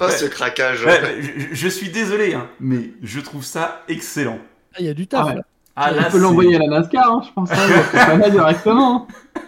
[0.00, 0.84] Ah, ce craquage.
[0.84, 4.38] Ouais, je, je suis désolé, hein, mais je trouve ça excellent.
[4.74, 5.22] Ah, Il y a du taf.
[5.22, 5.34] Ah ouais.
[5.36, 5.42] là.
[5.80, 7.50] Ah On peut l'envoyer à la NASCAR, hein, je pense.
[7.52, 9.06] Hein, il va faire ça directement.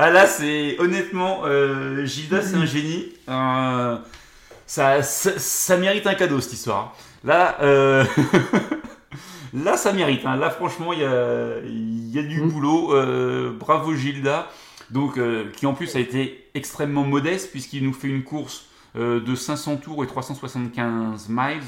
[0.00, 3.06] Ah là, c'est honnêtement, euh, Gilda, c'est un génie.
[3.28, 3.96] Euh,
[4.64, 6.94] ça, ça, ça mérite un cadeau cette histoire.
[7.24, 8.04] Là, euh,
[9.52, 10.24] là, ça mérite.
[10.24, 10.36] hein.
[10.36, 12.48] Là, franchement, il y a, y a du Mm.
[12.48, 12.94] boulot.
[13.58, 14.48] Bravo Gilda.
[14.90, 15.18] Donc,
[15.56, 20.02] qui en plus a été extrêmement modeste puisqu'il nous fait une course de 500 tours
[20.04, 21.60] et 375 miles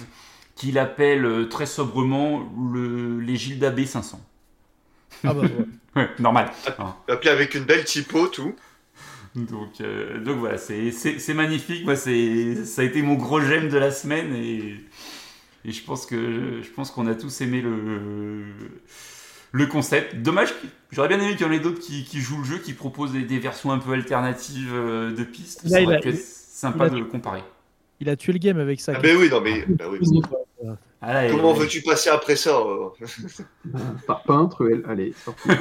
[0.57, 4.15] qu'il appelle très sobrement le- les Gilda B500.
[5.25, 5.49] Ah bah, ouais.
[5.97, 6.51] Ouais, normal.
[6.79, 6.95] Hein.
[7.09, 8.55] Appelé avec une belle typo, tout.
[9.35, 11.85] Donc, euh, donc voilà, c'est magnifique.
[11.85, 14.77] Moi, c'est ça a été mon gros j'aime de la semaine et,
[15.65, 18.43] et je pense que je pense qu'on a tous aimé le
[19.53, 20.17] le concept.
[20.17, 20.55] Dommage,
[20.93, 23.13] j'aurais bien aimé qu'il y en ait d'autres qui, qui jouent le jeu, qui proposent
[23.13, 25.65] des, des versions un peu alternatives euh, de pistes.
[25.65, 27.43] Là, Ça il aurait a- pu être sympa a- de comparer.
[28.01, 28.93] Il a tué le game avec ça.
[28.97, 29.65] Ah, ben oui, non, mais.
[29.69, 29.99] bah oui.
[31.03, 32.91] Ah Comment veux-tu passer après ça euh
[34.07, 35.15] Par peintre, elle- allez.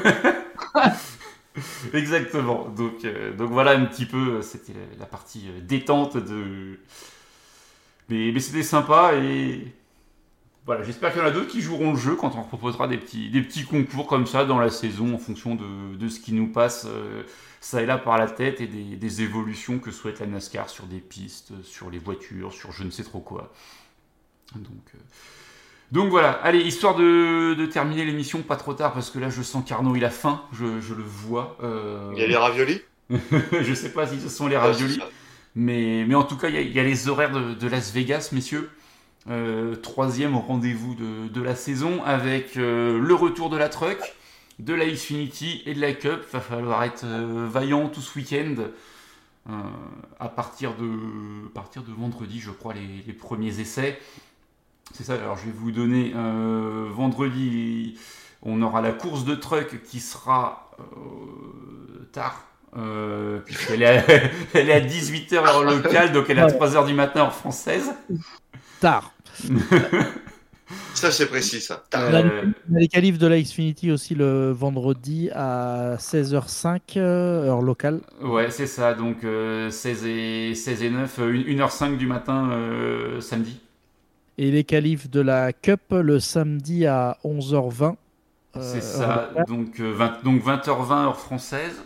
[1.93, 2.69] Exactement.
[2.69, 6.79] Donc, euh, donc voilà un petit peu, euh, c'était la, la partie détente de.
[8.09, 9.73] Mais, mais c'était sympa et
[10.65, 12.97] Voilà, j'espère qu'il y en a d'autres qui joueront le jeu quand on proposera des
[12.97, 16.31] petits, des petits concours comme ça dans la saison en fonction de, de ce qui
[16.33, 17.23] nous passe euh,
[17.61, 20.85] ça et là par la tête et des, des évolutions que souhaite la NASCAR sur
[20.87, 23.51] des pistes, sur les voitures, sur je ne sais trop quoi.
[24.55, 24.97] Donc, euh,
[25.91, 29.41] donc voilà, allez, histoire de, de terminer l'émission pas trop tard parce que là je
[29.41, 31.57] sens qu'Arnaud il a faim, je, je le vois.
[31.63, 32.81] euh, Il y a les raviolis?
[33.61, 34.99] Je sais pas si ce sont les raviolis.
[35.55, 37.67] Mais, mais en tout cas, il y a- il y, a les horaires de, de
[37.67, 38.69] Las Vegas, messieurs.
[39.29, 43.97] Euh, troisième rendez-vous de, de la saison avec euh, le retour de la truck,
[44.59, 46.21] de la Xfinity et de la Cup.
[46.31, 48.55] Va falloir être euh, vaillant tout ce week-end.
[50.19, 50.85] À partir de,
[51.47, 53.99] à partir de vendredi, je crois, les, les premiers essais.
[54.93, 57.97] C'est ça, alors je vais vous donner euh, vendredi,
[58.41, 62.43] on aura la course de truck qui sera euh, tard,
[62.77, 64.03] euh, puisqu'elle est, à-
[64.53, 67.91] elle est à 18h heure locale, donc elle est à 3h du matin heure française.
[68.81, 69.13] Tard.
[70.93, 71.85] Ça, c'est précis, ça.
[71.95, 77.45] On a, on a les qualifs de la Xfinity aussi le vendredi à 16h05 euh,
[77.47, 78.01] heure locale.
[78.21, 83.21] ouais, c'est ça, donc euh, 16, et, 16 et 9, euh, 1h05 du matin euh,
[83.21, 83.59] samedi.
[84.41, 87.95] Et les qualifs de la Cup le samedi à 11h20.
[88.55, 91.83] euh, C'est ça, donc, euh, 20, donc 20h20 heure française.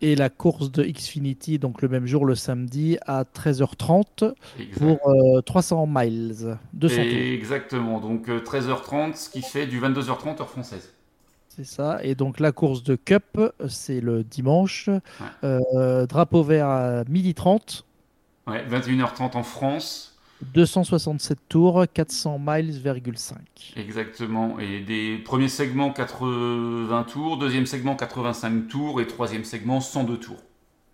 [0.00, 4.78] Et la course de Xfinity, donc le même jour, le samedi à 13h30 Exact.
[4.78, 7.02] pour euh, 300 miles, 200 tours.
[7.04, 10.92] Exactement, donc euh, 13h30, ce qui fait du 22h30 heure française.
[11.48, 11.98] C'est ça.
[12.04, 14.88] Et donc la course de Cup, c'est le dimanche.
[15.42, 17.82] Euh, drapeau vert à 12h30,
[18.46, 23.34] Ouais, 21h30 en France, 267 tours, 400 miles,5.
[23.76, 24.58] exactement.
[24.58, 30.42] Et des premiers segments 80 tours, deuxième segment 85 tours et troisième segment 102 tours.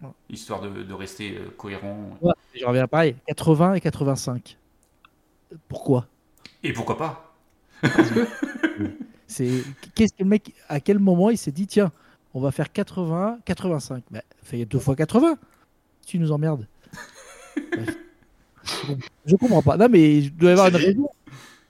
[0.01, 0.09] Ouais.
[0.31, 2.11] Histoire de, de rester euh, cohérent.
[2.21, 4.57] Ouais, je reviens pareil, 80 et 85.
[5.69, 6.07] Pourquoi?
[6.63, 7.35] Et pourquoi pas?
[9.27, 9.65] C'est
[9.95, 11.91] qu'est-ce que le mec à quel moment il s'est dit tiens,
[12.35, 14.05] on va faire 80, 85.
[14.11, 15.37] Bah, fais deux fois 80.
[16.07, 16.67] Tu nous emmerdes.
[19.27, 19.77] Je comprends- pas.
[19.77, 21.09] Non mais il doit y avoir une C'est- raison.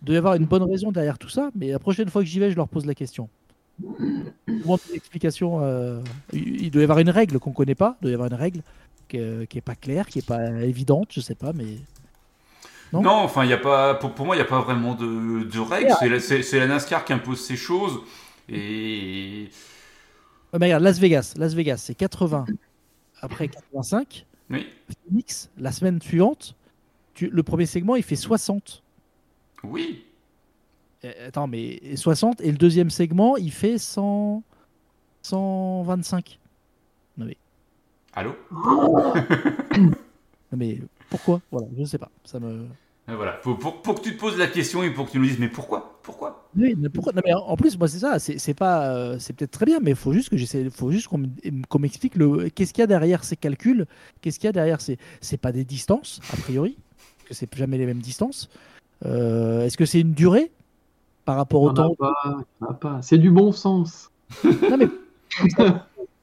[0.03, 2.29] Il doit y avoir une bonne raison derrière tout ça, mais la prochaine fois que
[2.29, 3.29] j'y vais, je leur pose la question.
[3.99, 5.61] Une explication.
[5.63, 6.01] euh,
[6.33, 7.97] Il doit y avoir une règle qu'on connaît pas.
[8.01, 8.63] Il doit y avoir une règle
[9.09, 11.77] qui est, qui est pas claire, qui est pas évidente, je sais pas, mais
[12.93, 13.03] Non.
[13.03, 15.45] Non, enfin, il y a pas, pour, pour moi, il n'y a pas vraiment de,
[15.45, 15.93] de règles.
[16.01, 18.01] C'est la, c'est- la NASCAR qui impose ces choses.
[18.49, 19.49] Et
[20.59, 22.45] mais regarde, Las Vegas, Las Vegas, c'est 80
[23.23, 24.27] après 85.
[24.51, 24.67] oui,
[25.09, 26.55] Phoenix, la semaine suivante,
[27.15, 28.83] tu- le premier segment, il fait 60.
[29.65, 30.05] oui,
[31.05, 34.43] Euh, attends, mais 60 et le deuxième segment, il fait 100,
[35.23, 36.39] 125.
[38.15, 38.35] allô
[39.77, 41.41] Non, mais pourquoi?
[41.51, 42.11] Voilà, je ne sais pas.
[42.25, 42.67] Ça me.
[43.09, 45.19] Et Voilà, pour, pour, pour que tu te poses la question et pour que tu
[45.19, 45.99] nous dises, mais pourquoi?
[46.03, 46.49] Pourquoi?
[46.57, 47.13] Oui, mais pourquoi?
[47.15, 48.19] Non, mais en plus, moi, c'est ça.
[48.19, 50.91] C'est c'est pas, euh, c'est peut-être très bien, mais il faut juste que j'essaie, faut
[50.93, 53.87] juste qu'on me- qu'on m'explique le, qu'est-ce qu'il y a derrière ces calculs,
[54.21, 56.77] qu'est-ce qu'il y a derrière ces, c'est pas des distances a priori,
[57.25, 58.49] que c'est jamais les mêmes distances.
[59.05, 60.51] Euh, Est-ce que c'est une durée
[61.25, 61.95] par rapport au temps.
[63.01, 64.11] C'est du bon sens.
[64.45, 64.89] Non, mais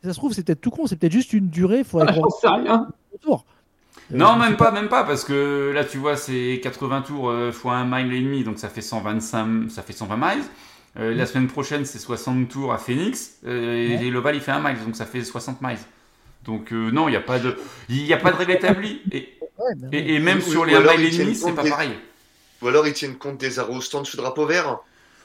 [0.04, 1.84] ça se trouve, c'est peut-être tout con, c'est peut-être juste une durée.
[1.84, 2.88] Faut Ah, J'en sais rien.
[3.14, 3.46] autour.
[4.12, 7.52] Euh, Non, même pas, même pas, parce que là, tu vois, c'est 80 tours euh,
[7.52, 10.44] fois 1 mile et demi, donc ça fait 125, ça fait 120 miles.
[10.98, 14.06] Euh, La semaine prochaine, c'est 60 tours à Phoenix, euh, et- Ouais.
[14.08, 15.78] et l'Oval, il fait 1 mile, donc ça fait 60 miles.
[16.46, 17.56] Donc euh, non, il n'y a pas de,
[17.90, 19.02] il a pas de règle établie.
[19.12, 19.30] Et,
[19.60, 21.92] Ouais, et, et même sur les 1 alors mile et demi, c'est pas des- pareil.
[22.62, 23.52] Ou alors ils tiennent compte des
[23.82, 24.80] stand sous drapeau vert.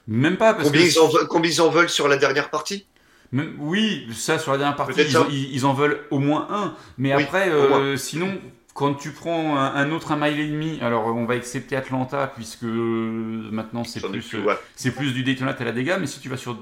[0.06, 2.50] Même pas parce Combien que ils, en, ve- combien ils en veulent sur la dernière
[2.50, 2.86] partie?
[3.32, 5.26] Même- oui, ça sur la dernière partie, ils, ça.
[5.30, 6.74] ils- ils en veulent au moins un.
[6.98, 8.38] Mais Oui, après, euh, sinon,
[8.74, 12.30] quand tu prends un, un autre un mile et demi, alors on va accepter Atlanta
[12.34, 14.58] puisque euh, maintenant c'est plus, plus, euh, ouais.
[14.76, 15.96] c'est plus du Daytona à la dégâts.
[15.98, 16.56] Mais si tu vas sur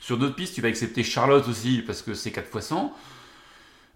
[0.00, 2.92] sur d'autres pistes, tu vas accepter Charlotte aussi parce que c'est 4 fois 100.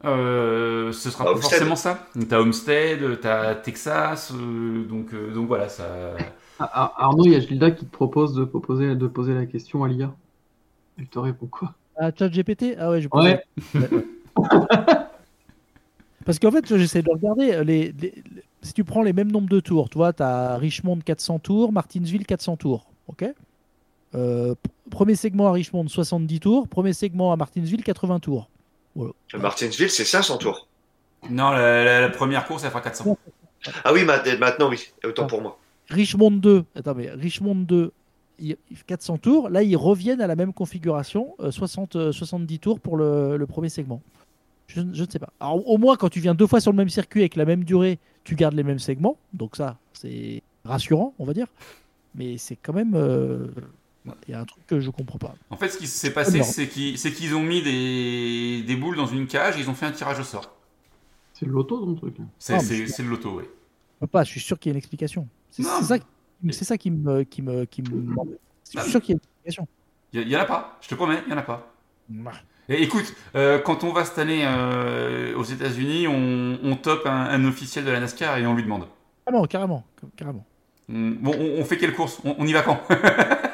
[0.04, 2.06] Euh, ce sera pas forcément ça.
[2.28, 5.84] T'as Homestead, t'as Texas, euh, donc euh, donc voilà ça.
[6.60, 9.46] Ah, ah, Arnaud, il y a Gilda qui te propose de, proposer, de poser la
[9.46, 10.12] question à l'IA.
[10.98, 11.74] Elle te répond quoi?
[11.96, 13.42] Ah, chat GPT Ah ouais, je Ouais.
[16.24, 17.64] Parce qu'en fait, j'essaie de regarder.
[17.64, 18.14] Les, les- les-
[18.62, 21.72] si tu prends les mêmes nombres de tours, tu vois, tu as Richmond 400 tours,
[21.72, 22.86] Martinsville 400 tours.
[23.06, 23.24] Ok?
[24.14, 24.54] Euh,
[24.90, 28.48] Premier segment à Richmond 70 tours, premier segment à Martinsville 80 tours.
[29.38, 30.66] Martinsville, c'est 500 tours.
[31.30, 33.16] Non, la, la- la première course elle fera 400.
[33.84, 34.92] Ah oui, ma- maintenant oui.
[35.04, 35.28] Autant Ah.
[35.28, 35.58] pour moi.
[35.90, 37.92] Richmond 2, attends, mais Richmond 2,
[38.38, 39.48] il- il fait 400 tours.
[39.48, 43.46] Là, ils reviennent à la même configuration, euh, 60, euh, 70 tours pour le, le
[43.46, 44.00] premier segment.
[44.68, 45.30] Je, je ne sais pas.
[45.40, 47.64] Alors, au moins, quand tu viens deux fois sur le même circuit avec la même
[47.64, 49.16] durée, tu gardes les mêmes segments.
[49.32, 51.46] Donc, ça, c'est rassurant, on va dire.
[52.14, 52.94] Mais c'est quand même.
[52.94, 53.46] euh,
[54.06, 55.34] Il y a un truc que je comprends pas.
[55.50, 59.26] En fait, ce qui s'est passé, c'est qu'ils ont mis des, des boules dans une
[59.26, 60.54] cage et ils ont fait un tirage au sort.
[61.34, 62.18] C'est le loto, ton truc.
[62.18, 62.24] là.
[62.38, 63.44] C'est Ah, le loto, oui.
[64.10, 65.28] Pas, je suis sûr qu'il y a une explication.
[65.50, 68.14] C'est ça, ça qui me, qui me, qui me.
[68.74, 69.68] Je suis sûr qu'il y a une explication.
[70.12, 71.70] Il y, en a pas, je te promets, il y en a pas.
[72.08, 72.32] Bah,
[72.70, 77.12] Et écoute, euh, quand on va cette année euh, aux États-Unis, on, on top un,
[77.26, 78.86] un officiel de la NASCAR et on lui demande.
[79.26, 79.84] Carrément, carrément,
[80.16, 80.46] carrément.
[80.88, 82.18] On- Bon, on, on fait quelle course?
[82.24, 82.80] On, on y va quand?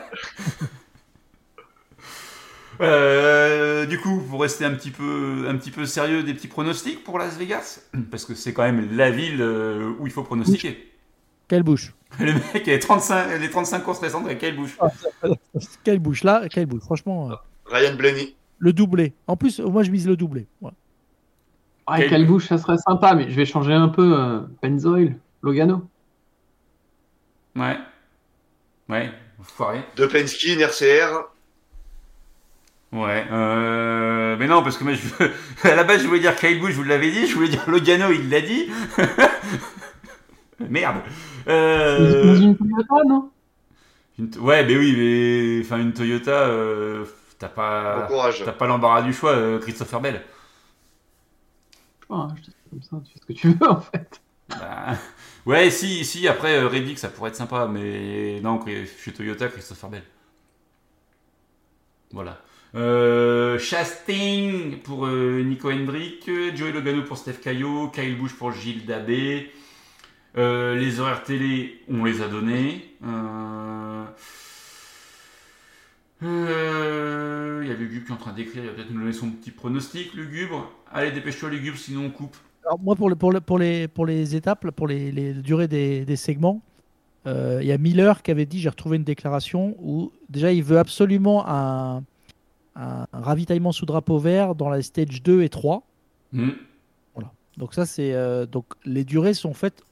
[2.81, 7.05] Euh, du coup, vous restez un petit peu, un petit peu sérieux des petits pronostics
[7.05, 10.91] pour Las Vegas, parce que c'est quand même la ville euh, où il faut pronostiquer.
[11.49, 11.93] Quelle bouche?
[12.20, 14.79] Le mec, les 35, les 35 courses récentes, quelle bouche?
[15.85, 17.35] Quelle bouche là Quelle bouche Franchement, euh,
[17.66, 18.35] Ryan Blaney.
[18.59, 19.14] le doublé.
[19.27, 20.47] En plus, moi je mise le doublé.
[20.62, 20.70] Ouais,
[21.97, 24.16] Quel- quelle bouche, ça serait sympa, mais je vais changer un peu.
[24.18, 25.83] Euh, Pennzoil, Logano.
[27.57, 27.77] Ouais.
[28.89, 29.11] Ouais,
[29.43, 29.81] foiré.
[29.97, 31.25] De Penske, une RCR.
[32.95, 34.36] Ouais, euh...
[34.38, 35.68] mais non, parce que moi, je...
[35.68, 37.68] à la base, je voulais dire Kyle Busch, je vous l'avais dit, je voulais dire
[37.68, 38.70] Logano, il l'a dit.
[40.61, 40.99] Merde.
[41.49, 42.36] Euh...
[42.36, 43.30] Une Toyota, non?
[44.16, 47.05] une Ouais, mais oui, mais enfin une Toyota, euh,
[47.36, 48.09] t'as pas,
[48.45, 50.22] t'as pas l'embarras du choix, euh, Christopher Bell.
[52.09, 54.20] Ah, Je dis ça comme ça, tu fais ce que tu veux en fait.
[54.49, 54.95] Bah,
[55.47, 56.28] Ouais, si, si.
[56.28, 60.05] Après euh, Reddick, ça pourrait être sympa, mais non, chez Toyota, Christopher Bell.
[62.12, 62.40] Voilà.
[62.75, 68.85] Euh, Chastain pour euh, Nico Hendrick, Joey Logano pour Steph Caillot, Kyle Busch pour Gilles
[68.85, 69.51] Dabé.
[70.37, 72.97] Euh, les horaires télé, on les a donnés.
[73.05, 74.05] Euh,
[77.62, 79.31] Il y a Lugubre qui est en train d'écrire, il va peut-être nous donner son
[79.31, 80.68] petit pronostic, Lugubre.
[80.93, 82.37] Allez, dépêche-toi, Lugubre, sinon on coupe.
[82.66, 86.16] Alors, moi, pour, le- pour, le- pour, les, pour les étapes, pour les, durées des,
[86.16, 86.61] segments,
[87.27, 90.79] il y a Miller qui avait dit j'ai retrouvé une déclaration où déjà il veut
[90.79, 92.03] absolument un,
[92.77, 95.83] un ravitaillement sous drapeau vert dans la stage 2 et 3.
[96.33, 96.51] Hmm.
[97.57, 98.12] Donc, ça, c'est.
[98.14, 99.85] euh, donc, les durées sont faites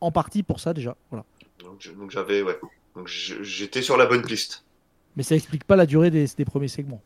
[0.00, 0.96] en partie pour ça déjà.
[1.10, 1.24] Voilà.
[1.98, 2.58] Donc j'avais, ouais.
[2.94, 4.64] Donc j'étais sur la bonne piste.
[5.14, 7.02] Mais ça explique pas la durée des, des premiers segments.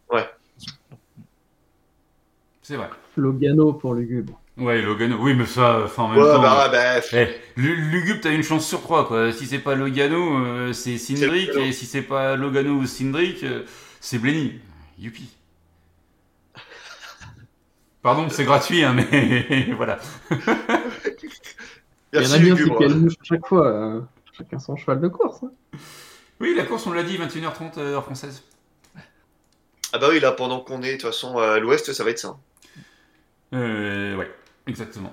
[2.62, 2.88] C'est vrai.
[3.16, 4.40] Logano pour Lugubre.
[4.56, 5.16] Ouais, Logano.
[5.20, 6.42] Oui, mais ça, enfin, en même Ouais, temps.
[6.42, 9.32] bah, bah, Eh, Lu- Lugubre, t'as une chance sur trois, quoi.
[9.32, 13.64] Si c'est pas Logano, euh, c'est Cindric, et si c'est pas Logano ou Cindric, euh,
[14.00, 14.60] c'est Blenny.
[15.00, 15.28] Youpi.
[18.02, 19.98] Pardon, c'est gratuit, hein, mais voilà.
[20.30, 20.36] Il
[22.14, 23.66] y en merci a bien, bouche à chaque fois.
[23.66, 24.00] euh,
[24.36, 25.42] chacun son cheval de course.
[25.42, 25.50] hein.
[26.40, 28.42] Oui, la course, on l'a dit, 21h30 euh, heure française.
[29.92, 32.18] Ah bah oui, là, pendant qu'on est, de toute façon, à l'ouest, ça va être
[32.18, 32.38] ça.
[33.52, 34.30] Euh, ouais,
[34.66, 35.12] exactement.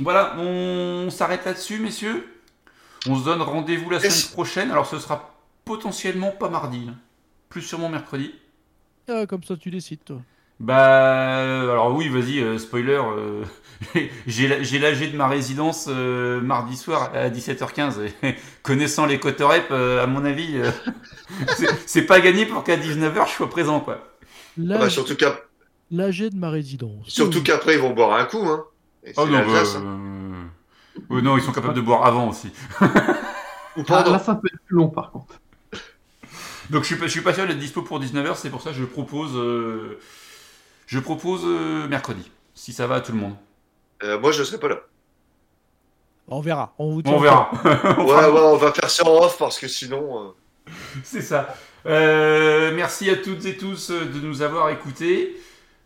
[0.00, 2.26] Voilà, on s'arrête là-dessus, messieurs.
[3.08, 4.70] On se donne rendez-vous la semaine prochaine.
[4.70, 6.96] Alors, ce sera potentiellement pas mardi, hein.
[7.48, 8.34] plus sûrement mercredi.
[9.08, 10.24] Ah, comme ça, tu décides, toi.
[10.58, 12.98] Bah, euh, alors oui, vas-y, euh, spoiler.
[12.98, 13.44] euh,
[14.26, 14.48] j'ai
[14.78, 18.00] l'AG de ma résidence euh, mardi soir à 17h15.
[18.22, 20.70] Et connaissant les Cotorep, euh, à mon avis, euh,
[21.86, 23.98] c'est- pas gagné pour qu'à 19h je sois présent, quoi.
[24.74, 25.14] Ah L'AG bah, surtout
[25.90, 27.08] l'AG de ma résidence.
[27.08, 28.44] surtout qu'après, ils vont boire un coup.
[28.46, 28.64] Hein.
[29.04, 30.50] Et Oh non, bah, hein.
[31.10, 32.50] non, ils sont capables de boire avant aussi.
[33.76, 34.12] Ou Ah, pendant.
[34.12, 35.40] là, ça peut être plus long par contre.
[36.70, 38.70] Donc je suis pas, je suis pas sûr d'être dispo pour 19h, c'est pour ça
[38.70, 39.98] que je propose, euh,
[40.86, 43.34] je propose euh, mercredi, si ça va à tout le monde.
[44.02, 44.80] Euh, moi, je serai pas là.
[46.28, 46.74] On verra.
[46.78, 47.50] On vous On verra.
[47.64, 50.34] On Ouais, ouais, on va faire ça en off parce que sinon.
[50.68, 50.72] euh,
[51.04, 51.54] C'est ça.
[51.86, 55.36] Euh, merci à toutes et tous de nous avoir écoutés.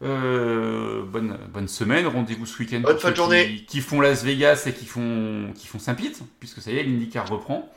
[0.03, 3.57] Euh, bonne, bonne semaine, rendez-vous ce week-end Bonne pour fin de ceux journée.
[3.59, 6.83] Qui, qui font Las Vegas et qui font, qui font Saint-Pete, puisque ça y est,
[6.85, 7.71] l'IndyCar reprend.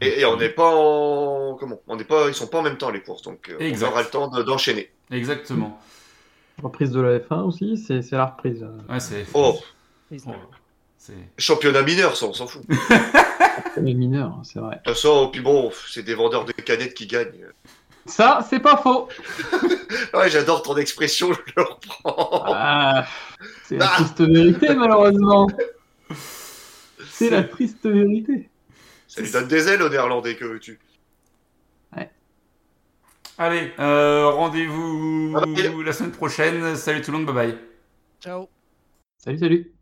[0.00, 1.56] Et, et on n'est pas en.
[1.58, 1.80] Comment?
[1.88, 2.28] On n'est pas.
[2.28, 3.22] Ils sont pas en même temps, les courses.
[3.22, 3.88] Donc, euh, on Exact.
[3.90, 4.90] aura le temps de- d'enchaîner.
[5.10, 5.80] Exactement.
[6.62, 8.62] Reprise de la F1 aussi, c'est la reprise.
[8.62, 9.24] euh, Ouais, c'est.
[9.34, 9.56] Oh,
[10.10, 10.32] Oh,
[10.96, 12.62] c'est- championnat mineur, ça, on s'en fout.
[12.68, 12.74] De
[13.82, 14.80] Les mineurs, c'est vrai.
[14.84, 17.46] toute façon, puis bon, c'est des vendeurs de canettes qui gagnent.
[18.06, 19.08] Ça, c'est pas faux.
[20.14, 22.42] Ouais, j'adore ton expression, je le reprends.
[22.46, 23.06] Ah,
[23.64, 23.94] c'est la Ah.
[23.96, 25.46] triste vérité, malheureusement.
[27.10, 28.47] C'est la triste vérité.
[29.18, 30.78] Ça lui donne des ailes aux néerlandais, que veux-tu
[33.40, 35.32] Allez, euh, rendez-vous
[35.84, 36.74] la semaine prochaine.
[36.74, 37.58] Salut tout le monde, bye bye.
[38.20, 38.48] Ciao.
[39.18, 39.77] Salut, salut.